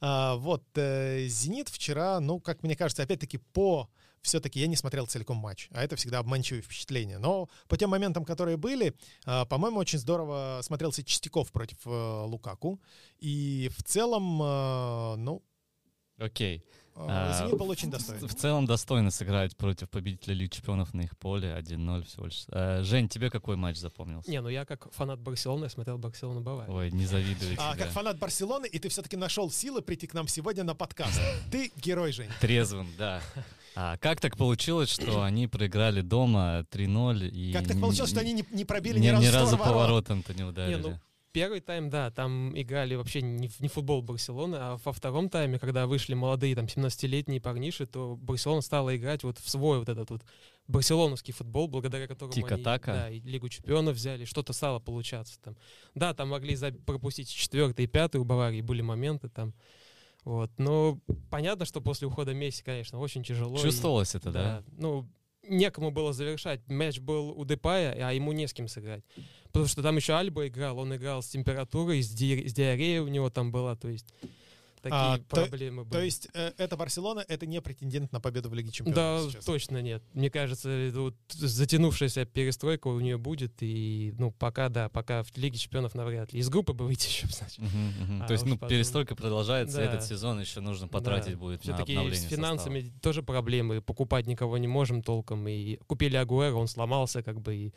А, 0.00 0.36
вот, 0.36 0.62
э, 0.74 1.26
«Зенит» 1.26 1.70
вчера, 1.70 2.20
ну, 2.20 2.38
как 2.38 2.62
мне 2.62 2.76
кажется, 2.76 3.02
опять-таки 3.02 3.38
по 3.38 3.88
все-таки 4.20 4.58
я 4.60 4.66
не 4.66 4.76
смотрел 4.76 5.06
целиком 5.06 5.36
матч, 5.36 5.68
а 5.70 5.84
это 5.84 5.96
всегда 5.96 6.18
обманчивое 6.18 6.62
впечатление. 6.62 7.18
Но 7.18 7.48
по 7.68 7.76
тем 7.76 7.90
моментам, 7.90 8.24
которые 8.24 8.56
были, 8.56 8.94
а, 9.24 9.44
по-моему, 9.46 9.78
очень 9.78 9.98
здорово 9.98 10.60
смотрелся 10.62 11.02
Чистяков 11.02 11.50
против 11.52 11.78
э, 11.86 12.24
Лукаку. 12.26 12.80
И 13.20 13.70
в 13.76 13.82
целом, 13.84 14.42
э, 14.42 15.16
ну... 15.16 15.42
Окей. 16.18 16.58
Okay. 16.58 16.83
А, 16.96 17.38
Зенит 17.38 17.58
был 17.58 17.68
очень 17.68 17.90
достойный. 17.90 18.28
В 18.28 18.34
целом 18.34 18.66
достойно 18.66 19.10
сыграть 19.10 19.56
против 19.56 19.90
победителей 19.90 20.34
Лиги 20.34 20.50
Чемпионов 20.50 20.94
на 20.94 21.02
их 21.02 21.16
поле 21.18 21.48
1-0 21.58 22.04
всего 22.04 22.26
лишь. 22.26 22.44
А, 22.50 22.82
Жень, 22.82 23.08
тебе 23.08 23.30
какой 23.30 23.56
матч 23.56 23.78
запомнился? 23.78 24.30
Не, 24.30 24.40
ну 24.40 24.48
я 24.48 24.64
как 24.64 24.92
фанат 24.92 25.20
Барселоны 25.20 25.68
смотрел 25.68 25.98
Барселону 25.98 26.40
Баварию. 26.40 26.74
Ой, 26.74 26.90
не 26.92 27.06
завидую 27.06 27.56
А 27.58 27.76
как 27.76 27.88
фанат 27.88 28.18
Барселоны, 28.18 28.66
и 28.66 28.78
ты 28.78 28.88
все-таки 28.88 29.16
нашел 29.16 29.50
силы 29.50 29.82
прийти 29.82 30.06
к 30.06 30.14
нам 30.14 30.28
сегодня 30.28 30.62
на 30.64 30.74
подкаст. 30.74 31.20
Ты 31.50 31.72
герой, 31.76 32.12
Жень. 32.12 32.30
Трезвым, 32.40 32.88
да. 32.96 33.20
А 33.76 33.96
как 33.96 34.20
так 34.20 34.36
получилось, 34.36 34.88
что 34.88 35.24
они 35.24 35.48
проиграли 35.48 36.00
дома 36.00 36.64
3-0 36.70 37.28
и... 37.28 37.52
Как 37.52 37.66
так 37.66 37.80
получилось, 37.80 38.10
что 38.10 38.20
они 38.20 38.32
не, 38.32 38.44
не 38.52 38.64
пробили 38.64 38.98
ни, 39.00 39.06
ни 39.06 39.08
разу 39.08 39.24
Ни 39.24 39.28
разу 39.30 39.58
поворотом-то 39.58 40.32
не 40.34 40.44
ударили? 40.44 40.76
Не, 40.76 40.80
ну, 40.80 41.00
Первый 41.34 41.58
тайм, 41.58 41.90
да, 41.90 42.12
там 42.12 42.56
играли 42.56 42.94
вообще 42.94 43.20
не, 43.20 43.50
не 43.58 43.66
футбол 43.66 44.02
Барселоны, 44.02 44.54
а 44.54 44.78
во 44.84 44.92
втором 44.92 45.28
тайме, 45.28 45.58
когда 45.58 45.88
вышли 45.88 46.14
молодые, 46.14 46.54
там, 46.54 46.66
17-летние 46.66 47.40
парниши, 47.40 47.86
то 47.86 48.14
Барселона 48.14 48.60
стала 48.60 48.96
играть 48.96 49.24
вот 49.24 49.38
в 49.38 49.50
свой 49.50 49.80
вот 49.80 49.88
этот 49.88 50.10
вот 50.10 50.22
барселоновский 50.68 51.34
футбол, 51.34 51.66
благодаря 51.66 52.06
которому 52.06 52.32
Тика 52.32 52.54
они 52.54 52.62
да, 52.62 53.10
и 53.10 53.18
Лигу 53.18 53.48
чемпионов 53.48 53.96
взяли, 53.96 54.26
что-то 54.26 54.52
стало 54.52 54.78
получаться 54.78 55.40
там. 55.42 55.56
Да, 55.96 56.14
там 56.14 56.28
могли 56.28 56.56
пропустить 56.86 57.28
четвертый 57.28 57.86
и 57.86 57.88
пятый 57.88 58.18
у 58.18 58.24
Баварии, 58.24 58.60
были 58.60 58.82
моменты 58.82 59.28
там. 59.28 59.54
Вот. 60.22 60.52
Но 60.56 61.00
понятно, 61.32 61.64
что 61.64 61.80
после 61.80 62.06
ухода 62.06 62.32
Месси, 62.32 62.62
конечно, 62.62 63.00
очень 63.00 63.24
тяжело. 63.24 63.58
Чувствовалось 63.58 64.14
и, 64.14 64.18
это, 64.18 64.30
да? 64.30 64.42
да? 64.42 64.64
Ну, 64.78 65.08
некому 65.48 65.90
было 65.90 66.12
завершать. 66.12 66.60
Мяч 66.68 67.00
был 67.00 67.30
у 67.30 67.44
Депая, 67.44 67.92
а 68.08 68.12
ему 68.12 68.30
не 68.30 68.46
с 68.46 68.54
кем 68.54 68.68
сыграть. 68.68 69.02
Потому 69.54 69.68
что 69.68 69.82
там 69.82 69.94
еще 69.96 70.14
Альба 70.14 70.48
играл, 70.48 70.80
он 70.80 70.96
играл 70.96 71.22
с 71.22 71.28
температурой, 71.28 72.02
с, 72.02 72.10
ди- 72.10 72.48
с 72.48 72.52
диареей 72.52 72.98
у 72.98 73.06
него 73.06 73.30
там 73.30 73.52
была, 73.52 73.76
то 73.76 73.86
есть 73.88 74.12
такие 74.84 75.14
а, 75.14 75.18
проблемы 75.28 75.82
то, 75.82 75.88
были. 75.88 75.98
То 75.98 76.04
есть 76.04 76.28
э, 76.34 76.52
это 76.58 76.76
Барселона, 76.76 77.24
это 77.26 77.46
не 77.46 77.60
претендент 77.60 78.12
на 78.12 78.20
победу 78.20 78.50
в 78.50 78.54
Лиге 78.54 78.70
Чемпионов 78.70 78.96
Да, 78.96 79.30
сейчас. 79.30 79.44
точно 79.44 79.80
нет. 79.80 80.02
Мне 80.12 80.30
кажется, 80.30 80.90
вот 80.94 81.14
затянувшаяся 81.28 82.26
перестройка 82.26 82.88
у 82.88 83.00
нее 83.00 83.16
будет, 83.16 83.54
и 83.60 84.14
ну 84.18 84.30
пока, 84.30 84.68
да, 84.68 84.88
пока 84.88 85.22
в 85.22 85.36
Лиге 85.36 85.58
Чемпионов 85.58 85.94
навряд 85.94 86.32
ли. 86.32 86.40
Из 86.40 86.48
группы 86.48 86.72
бы 86.74 86.84
выйти 86.84 87.06
еще, 87.08 87.26
значит. 87.28 87.58
Угу, 87.58 87.66
угу. 87.66 88.22
А, 88.22 88.26
то 88.26 88.32
есть, 88.32 88.44
ну, 88.44 88.54
потом... 88.54 88.68
перестройка 88.68 89.16
продолжается, 89.16 89.78
да. 89.78 89.84
этот 89.84 90.04
сезон 90.04 90.40
еще 90.40 90.60
нужно 90.60 90.86
потратить 90.86 91.32
да. 91.32 91.38
будет 91.38 91.62
Все-таки 91.62 91.94
на 91.94 92.00
обновление 92.00 92.28
с 92.28 92.30
финансами 92.30 92.80
состава. 92.80 93.00
тоже 93.00 93.22
проблемы, 93.22 93.80
покупать 93.80 94.26
никого 94.26 94.58
не 94.58 94.68
можем 94.68 95.02
толком, 95.02 95.48
и 95.48 95.76
купили 95.86 96.16
Агуэра, 96.16 96.54
он 96.54 96.68
сломался, 96.68 97.22
как 97.22 97.40
бы, 97.40 97.54
и, 97.54 97.74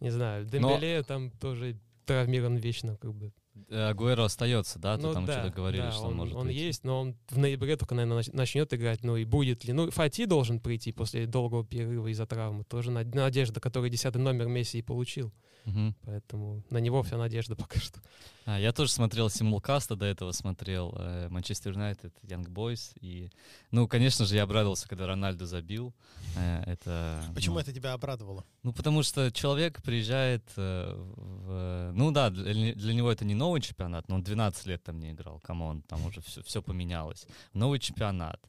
не 0.00 0.10
знаю, 0.10 0.44
Дембеле 0.44 0.98
Но... 0.98 1.02
там 1.02 1.30
тоже 1.32 1.78
травмирован 2.06 2.56
вечно, 2.56 2.96
как 2.96 3.14
бы. 3.14 3.32
Э, 3.68 3.90
Агуэро 3.90 4.24
остается, 4.24 4.78
да? 4.78 4.96
Ты 4.96 5.02
ну, 5.02 5.12
там 5.12 5.26
да, 5.26 5.40
что-то 5.40 5.54
говорили, 5.54 5.82
да, 5.82 5.92
что 5.92 6.02
он, 6.02 6.12
он 6.12 6.16
может 6.16 6.36
Он 6.36 6.46
выйти. 6.46 6.58
есть, 6.58 6.84
но 6.84 7.00
он 7.00 7.16
в 7.28 7.38
ноябре 7.38 7.76
только, 7.76 7.94
наверное, 7.94 8.24
начнет 8.32 8.72
играть. 8.74 9.04
Ну 9.04 9.16
и 9.16 9.24
будет 9.24 9.64
ли? 9.64 9.72
Ну, 9.72 9.90
Фати 9.90 10.26
должен 10.26 10.58
прийти 10.60 10.92
после 10.92 11.26
долгого 11.26 11.64
перерыва 11.64 12.08
из-за 12.08 12.26
травмы. 12.26 12.64
Тоже 12.64 12.90
надежда, 12.90 13.60
который 13.60 13.90
десятый 13.90 14.20
номер 14.20 14.48
Месси 14.48 14.78
и 14.78 14.82
получил. 14.82 15.32
Угу. 15.66 15.94
Поэтому 16.04 16.62
на 16.70 16.78
него 16.78 17.02
вся 17.02 17.16
надежда 17.16 17.56
пока 17.56 17.80
что. 17.80 18.00
А, 18.46 18.58
я 18.58 18.72
тоже 18.72 18.90
смотрел 18.90 19.30
симулкаста, 19.30 19.96
до 19.96 20.04
этого 20.04 20.32
смотрел 20.32 20.98
Манчестер 21.30 21.72
Юнайтед, 21.72 22.14
Янг 22.22 22.48
Бойс. 22.48 22.92
И, 23.00 23.30
ну, 23.70 23.88
конечно 23.88 24.24
же, 24.26 24.36
я 24.36 24.42
обрадовался, 24.42 24.88
когда 24.88 25.06
Рональдо 25.06 25.46
забил. 25.46 25.94
Э, 26.36 26.62
это, 26.66 27.22
Почему 27.34 27.54
ну, 27.54 27.60
это 27.60 27.72
тебя 27.72 27.92
обрадовало? 27.92 28.44
Ну, 28.62 28.72
потому 28.72 29.02
что 29.02 29.30
человек 29.30 29.82
приезжает 29.82 30.44
э, 30.56 30.94
в... 30.96 31.92
Ну 31.94 32.10
да, 32.10 32.30
для, 32.30 32.74
для 32.74 32.94
него 32.94 33.10
это 33.10 33.24
не 33.24 33.34
новый 33.34 33.60
чемпионат, 33.60 34.08
но 34.08 34.16
он 34.16 34.22
12 34.22 34.66
лет 34.66 34.82
там 34.82 34.98
не 34.98 35.12
играл. 35.12 35.40
Come 35.40 35.64
on, 35.64 35.82
там 35.82 36.04
уже 36.06 36.20
все, 36.20 36.42
все 36.42 36.62
поменялось. 36.62 37.26
Новый 37.52 37.78
чемпионат, 37.78 38.40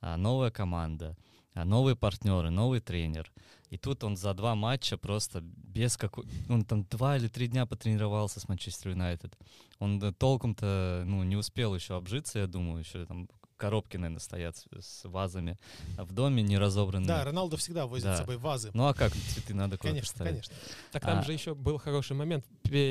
а, 0.00 0.16
новая 0.16 0.50
команда, 0.50 1.16
а, 1.54 1.64
новые 1.64 1.96
партнеры, 1.96 2.50
новый 2.50 2.80
тренер. 2.80 3.30
И 3.72 3.78
тут 3.78 4.04
он 4.04 4.16
за 4.16 4.34
два 4.34 4.54
матча 4.54 4.98
просто 4.98 5.40
без 5.40 5.96
какой... 5.96 6.26
Он 6.50 6.62
там 6.62 6.84
два 6.90 7.16
или 7.16 7.26
три 7.26 7.48
дня 7.48 7.64
потренировался 7.64 8.38
с 8.38 8.46
Манчестер 8.46 8.90
Юнайтед. 8.90 9.34
Он 9.78 10.12
толком-то 10.12 11.04
ну, 11.06 11.22
не 11.22 11.36
успел 11.36 11.74
еще 11.74 11.96
обжиться, 11.96 12.40
я 12.40 12.46
думаю, 12.46 12.80
еще 12.80 13.06
там 13.06 13.30
коробки, 13.62 13.96
наверное, 13.96 14.18
стоят 14.18 14.56
с, 14.56 14.66
с 14.80 15.04
вазами 15.04 15.56
в 15.96 16.12
доме 16.12 16.42
не 16.42 16.58
разобранные. 16.58 17.06
Да, 17.06 17.22
Роналду 17.22 17.56
всегда 17.56 17.86
возит 17.86 18.06
да. 18.06 18.16
с 18.16 18.18
собой 18.18 18.36
вазы. 18.36 18.72
Ну 18.74 18.88
а 18.88 18.92
как, 18.92 19.12
цветы 19.12 19.54
надо 19.54 19.78
куда-то 19.78 19.94
Конечно, 19.94 20.16
ставить. 20.16 20.32
конечно. 20.32 20.54
Так 20.90 21.02
там 21.02 21.20
а. 21.20 21.22
же 21.22 21.32
еще 21.32 21.54
был 21.54 21.78
хороший 21.78 22.16
момент, 22.16 22.44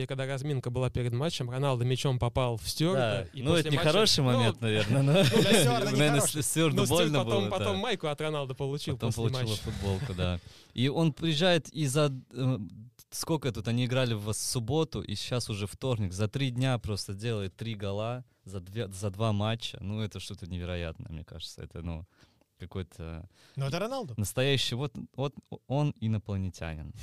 когда 0.07 0.25
разминка 0.25 0.69
была 0.69 0.89
перед 0.89 1.11
матчем, 1.11 1.49
Роналдо 1.49 1.83
мечом 1.83 2.19
попал 2.19 2.55
в 2.55 2.69
Стюарта. 2.69 3.27
Да. 3.33 3.43
ну, 3.43 3.55
это 3.55 3.69
не 3.69 3.75
матча... 3.75 3.91
хороший 3.91 4.23
момент, 4.23 4.61
ну, 4.61 4.67
наверное. 4.67 5.01
Но... 5.01 5.11
Наверное, 5.91 6.21
Стюарду 6.21 6.85
больно 6.85 7.25
было. 7.25 7.49
Потом 7.49 7.77
майку 7.77 8.07
от 8.07 8.21
Роналда 8.21 8.53
получил 8.55 8.95
Потом 8.95 9.11
получил 9.11 9.55
футболку, 9.57 10.13
да. 10.13 10.39
И 10.73 10.87
он 10.87 11.11
приезжает 11.11 11.67
и 11.73 11.85
за 11.85 12.17
э, 12.31 12.57
сколько 13.09 13.51
тут 13.51 13.67
они 13.67 13.85
играли 13.85 14.13
в 14.13 14.31
субботу, 14.31 15.01
и 15.01 15.15
сейчас 15.15 15.49
уже 15.49 15.67
вторник. 15.67 16.13
За 16.13 16.29
три 16.29 16.49
дня 16.49 16.77
просто 16.77 17.13
делает 17.13 17.57
три 17.57 17.75
гола 17.75 18.23
за, 18.45 18.59
две, 18.59 18.87
за 18.87 19.09
два 19.09 19.31
матча. 19.31 19.77
Ну, 19.81 20.01
это 20.01 20.19
что-то 20.19 20.47
невероятное, 20.47 21.11
мне 21.11 21.23
кажется. 21.23 21.63
Это, 21.63 21.81
ну, 21.81 22.05
какой-то... 22.59 23.27
Ну, 23.55 23.65
это 23.65 23.79
Роналду. 23.79 24.13
Настоящий. 24.17 24.75
Вот, 24.75 24.93
вот 25.15 25.33
он 25.67 25.93
инопланетянин. 25.99 26.93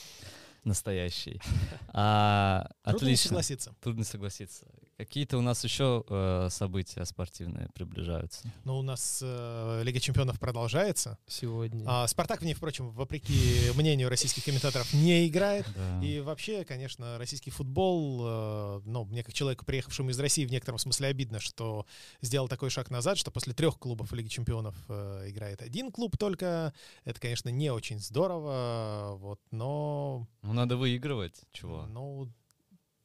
Настоящий. 0.64 1.40
А, 1.96 2.68
Трудно 2.82 2.96
отлично. 2.98 3.28
согласиться. 3.28 3.74
Трудно 3.80 4.04
согласиться. 4.04 4.66
Какие-то 4.96 5.38
у 5.38 5.40
нас 5.40 5.64
еще 5.64 6.04
э, 6.08 6.48
события 6.50 7.04
спортивные 7.04 7.68
приближаются. 7.74 8.48
Ну, 8.62 8.78
у 8.78 8.82
нас 8.82 9.20
э, 9.22 9.82
Лига 9.82 9.98
чемпионов 9.98 10.38
продолжается. 10.38 11.18
Сегодня. 11.26 11.84
А, 11.88 12.06
Спартак 12.06 12.42
в 12.42 12.44
ней, 12.44 12.54
впрочем, 12.54 12.90
вопреки 12.90 13.72
мнению 13.74 14.08
российских 14.08 14.44
комментаторов, 14.44 14.92
не 14.94 15.26
играет. 15.26 15.66
Да. 15.74 16.00
И 16.04 16.20
вообще, 16.20 16.64
конечно, 16.64 17.18
российский 17.18 17.50
футбол, 17.50 18.20
э, 18.24 18.80
ну, 18.84 19.04
мне 19.04 19.24
как 19.24 19.34
человеку, 19.34 19.64
приехавшему 19.64 20.10
из 20.10 20.20
России, 20.20 20.46
в 20.46 20.52
некотором 20.52 20.78
смысле 20.78 21.08
обидно, 21.08 21.40
что 21.40 21.86
сделал 22.20 22.46
такой 22.46 22.70
шаг 22.70 22.88
назад, 22.88 23.18
что 23.18 23.32
после 23.32 23.52
трех 23.52 23.80
клубов 23.80 24.12
Лиги 24.12 24.28
чемпионов 24.28 24.76
э, 24.88 25.24
играет 25.28 25.60
один 25.60 25.90
клуб 25.90 26.16
только. 26.16 26.72
Это, 27.04 27.18
конечно, 27.18 27.48
не 27.48 27.70
очень 27.70 27.98
здорово, 27.98 29.16
вот, 29.16 29.40
но... 29.50 30.28
Ну, 30.42 30.52
надо 30.52 30.76
выигрывать, 30.76 31.42
чего? 31.52 31.86
Ну, 31.86 32.28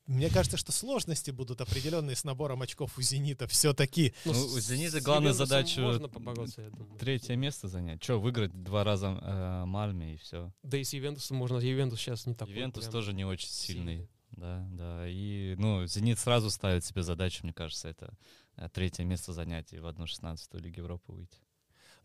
мне 0.09 0.29
кажется, 0.29 0.57
что 0.57 0.71
сложности 0.71 1.29
будут 1.29 1.61
определенные 1.61 2.15
с 2.15 2.23
набором 2.23 2.63
очков 2.63 2.97
у 2.97 3.01
«Зенита» 3.01 3.47
все-таки. 3.47 4.13
Ну, 4.25 4.33
ну 4.33 4.39
у 4.39 4.59
«Зенита» 4.59 5.01
главная 5.01 5.33
задача 5.33 6.01
третье 6.99 7.35
место 7.35 7.67
занять. 7.67 8.03
Что, 8.03 8.19
выиграть 8.19 8.51
два 8.63 8.83
раза 8.83 9.19
э, 9.21 9.65
Мальме 9.65 10.15
и 10.15 10.17
все. 10.17 10.51
Да 10.63 10.77
и 10.77 10.83
с 10.83 10.93
«Ювентусом 10.93 11.37
можно. 11.37 11.59
«Ювентус» 11.59 11.99
сейчас 11.99 12.25
не 12.25 12.33
такой. 12.33 12.55
«Ювентус» 12.55 12.85
прям... 12.85 12.91
тоже 12.91 13.13
не 13.13 13.23
очень 13.23 13.49
сильный. 13.49 13.97
сильный. 13.97 14.09
Да, 14.31 14.67
да. 14.71 15.07
И, 15.07 15.55
ну, 15.57 15.85
«Зенит» 15.85 16.17
сразу 16.17 16.49
ставит 16.49 16.83
себе 16.83 17.03
задачу, 17.03 17.41
мне 17.43 17.53
кажется, 17.53 17.87
это 17.87 18.17
э, 18.55 18.67
третье 18.73 19.03
место 19.03 19.31
занять 19.31 19.73
и 19.73 19.79
в 19.79 19.85
одну 19.85 20.07
шестнадцатую 20.07 20.63
Лиги 20.63 20.79
Европы 20.79 21.11
выйти. 21.11 21.37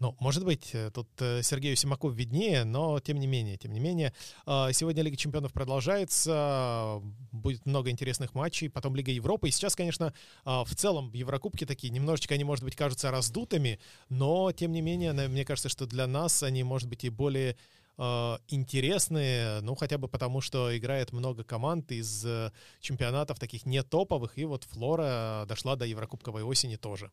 Ну, 0.01 0.17
может 0.19 0.45
быть, 0.45 0.71
э, 0.73 0.91
тут 0.93 1.09
э, 1.21 1.43
Сергею 1.43 1.77
Симаку 1.77 2.09
виднее, 2.09 2.65
но 2.65 2.99
тем 3.01 3.19
не 3.19 3.27
менее, 3.27 3.57
тем 3.57 3.73
не 3.73 3.81
менее. 3.81 4.13
А, 4.45 4.73
сегодня 4.73 5.03
Лига 5.03 5.17
Чемпионов 5.17 5.53
продолжается, 5.53 7.01
будет 7.31 7.65
много 7.65 7.91
интересных 7.91 8.35
матчей, 8.35 8.69
потом 8.69 8.97
Лига 8.97 9.13
Европы. 9.13 9.49
И 9.49 9.51
сейчас, 9.53 9.77
конечно, 9.77 10.13
а, 10.45 10.65
в 10.65 10.75
целом 10.75 11.13
Еврокубки 11.13 11.65
такие, 11.65 11.91
немножечко 11.91 12.35
они, 12.35 12.45
может 12.45 12.65
быть, 12.65 12.77
кажутся 12.77 13.11
раздутыми, 13.11 13.79
но 14.09 14.53
тем 14.53 14.73
не 14.73 14.81
менее, 14.81 15.13
мне 15.13 15.45
кажется, 15.45 15.69
что 15.69 15.87
для 15.87 16.07
нас 16.07 16.43
они, 16.43 16.65
может 16.65 16.89
быть, 16.89 17.05
и 17.05 17.09
более 17.09 17.57
а, 17.97 18.41
интересные, 18.49 19.61
ну, 19.61 19.77
хотя 19.77 19.99
бы 19.99 20.09
потому, 20.09 20.41
что 20.41 20.77
играет 20.77 21.13
много 21.13 21.45
команд 21.45 21.93
из 21.93 22.25
э, 22.27 22.51
чемпионатов 22.81 23.39
таких 23.39 23.67
не 23.67 23.83
топовых, 23.85 24.37
и 24.37 24.45
вот 24.45 24.65
Флора 24.65 25.45
дошла 25.49 25.77
до 25.77 25.85
Еврокубковой 25.85 26.43
осени 26.43 26.75
тоже. 26.75 27.13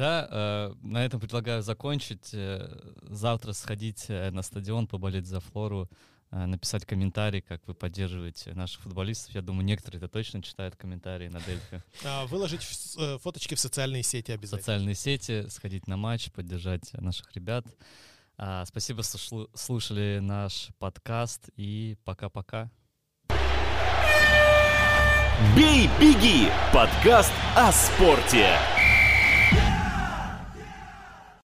Да, 0.00 0.26
э, 0.30 0.74
на 0.80 1.04
этом 1.04 1.20
предлагаю 1.20 1.62
закончить. 1.62 2.30
Э, 2.32 2.74
завтра 3.02 3.52
сходить 3.52 4.06
э, 4.08 4.30
на 4.30 4.40
стадион, 4.40 4.86
поболеть 4.86 5.26
за 5.26 5.40
Флору, 5.40 5.90
э, 6.30 6.46
написать 6.46 6.86
комментарий, 6.86 7.42
как 7.42 7.60
вы 7.66 7.74
поддерживаете 7.74 8.54
наших 8.54 8.80
футболистов. 8.80 9.34
Я 9.34 9.42
думаю, 9.42 9.62
некоторые 9.66 9.98
это 9.98 10.08
точно 10.08 10.42
читают 10.42 10.74
комментарии 10.74 11.28
на 11.28 11.38
Дельфи. 11.42 11.82
А, 12.02 12.24
выложить 12.28 12.66
э, 12.96 13.18
фоточки 13.18 13.54
в 13.54 13.60
социальные 13.60 14.02
сети 14.02 14.32
обязательно. 14.32 14.56
В 14.56 14.60
социальные 14.62 14.94
сети, 14.94 15.46
сходить 15.50 15.86
на 15.86 15.98
матч, 15.98 16.32
поддержать 16.32 16.94
наших 16.94 17.30
ребят. 17.34 17.66
А, 18.38 18.64
спасибо, 18.64 19.02
что 19.02 19.50
слушали 19.52 20.18
наш 20.22 20.68
подкаст 20.78 21.50
и 21.56 21.98
пока-пока. 22.04 22.70
Бей, 25.54 25.90
беги! 26.00 26.48
Подкаст 26.72 27.34
о 27.54 27.70
спорте. 27.70 28.56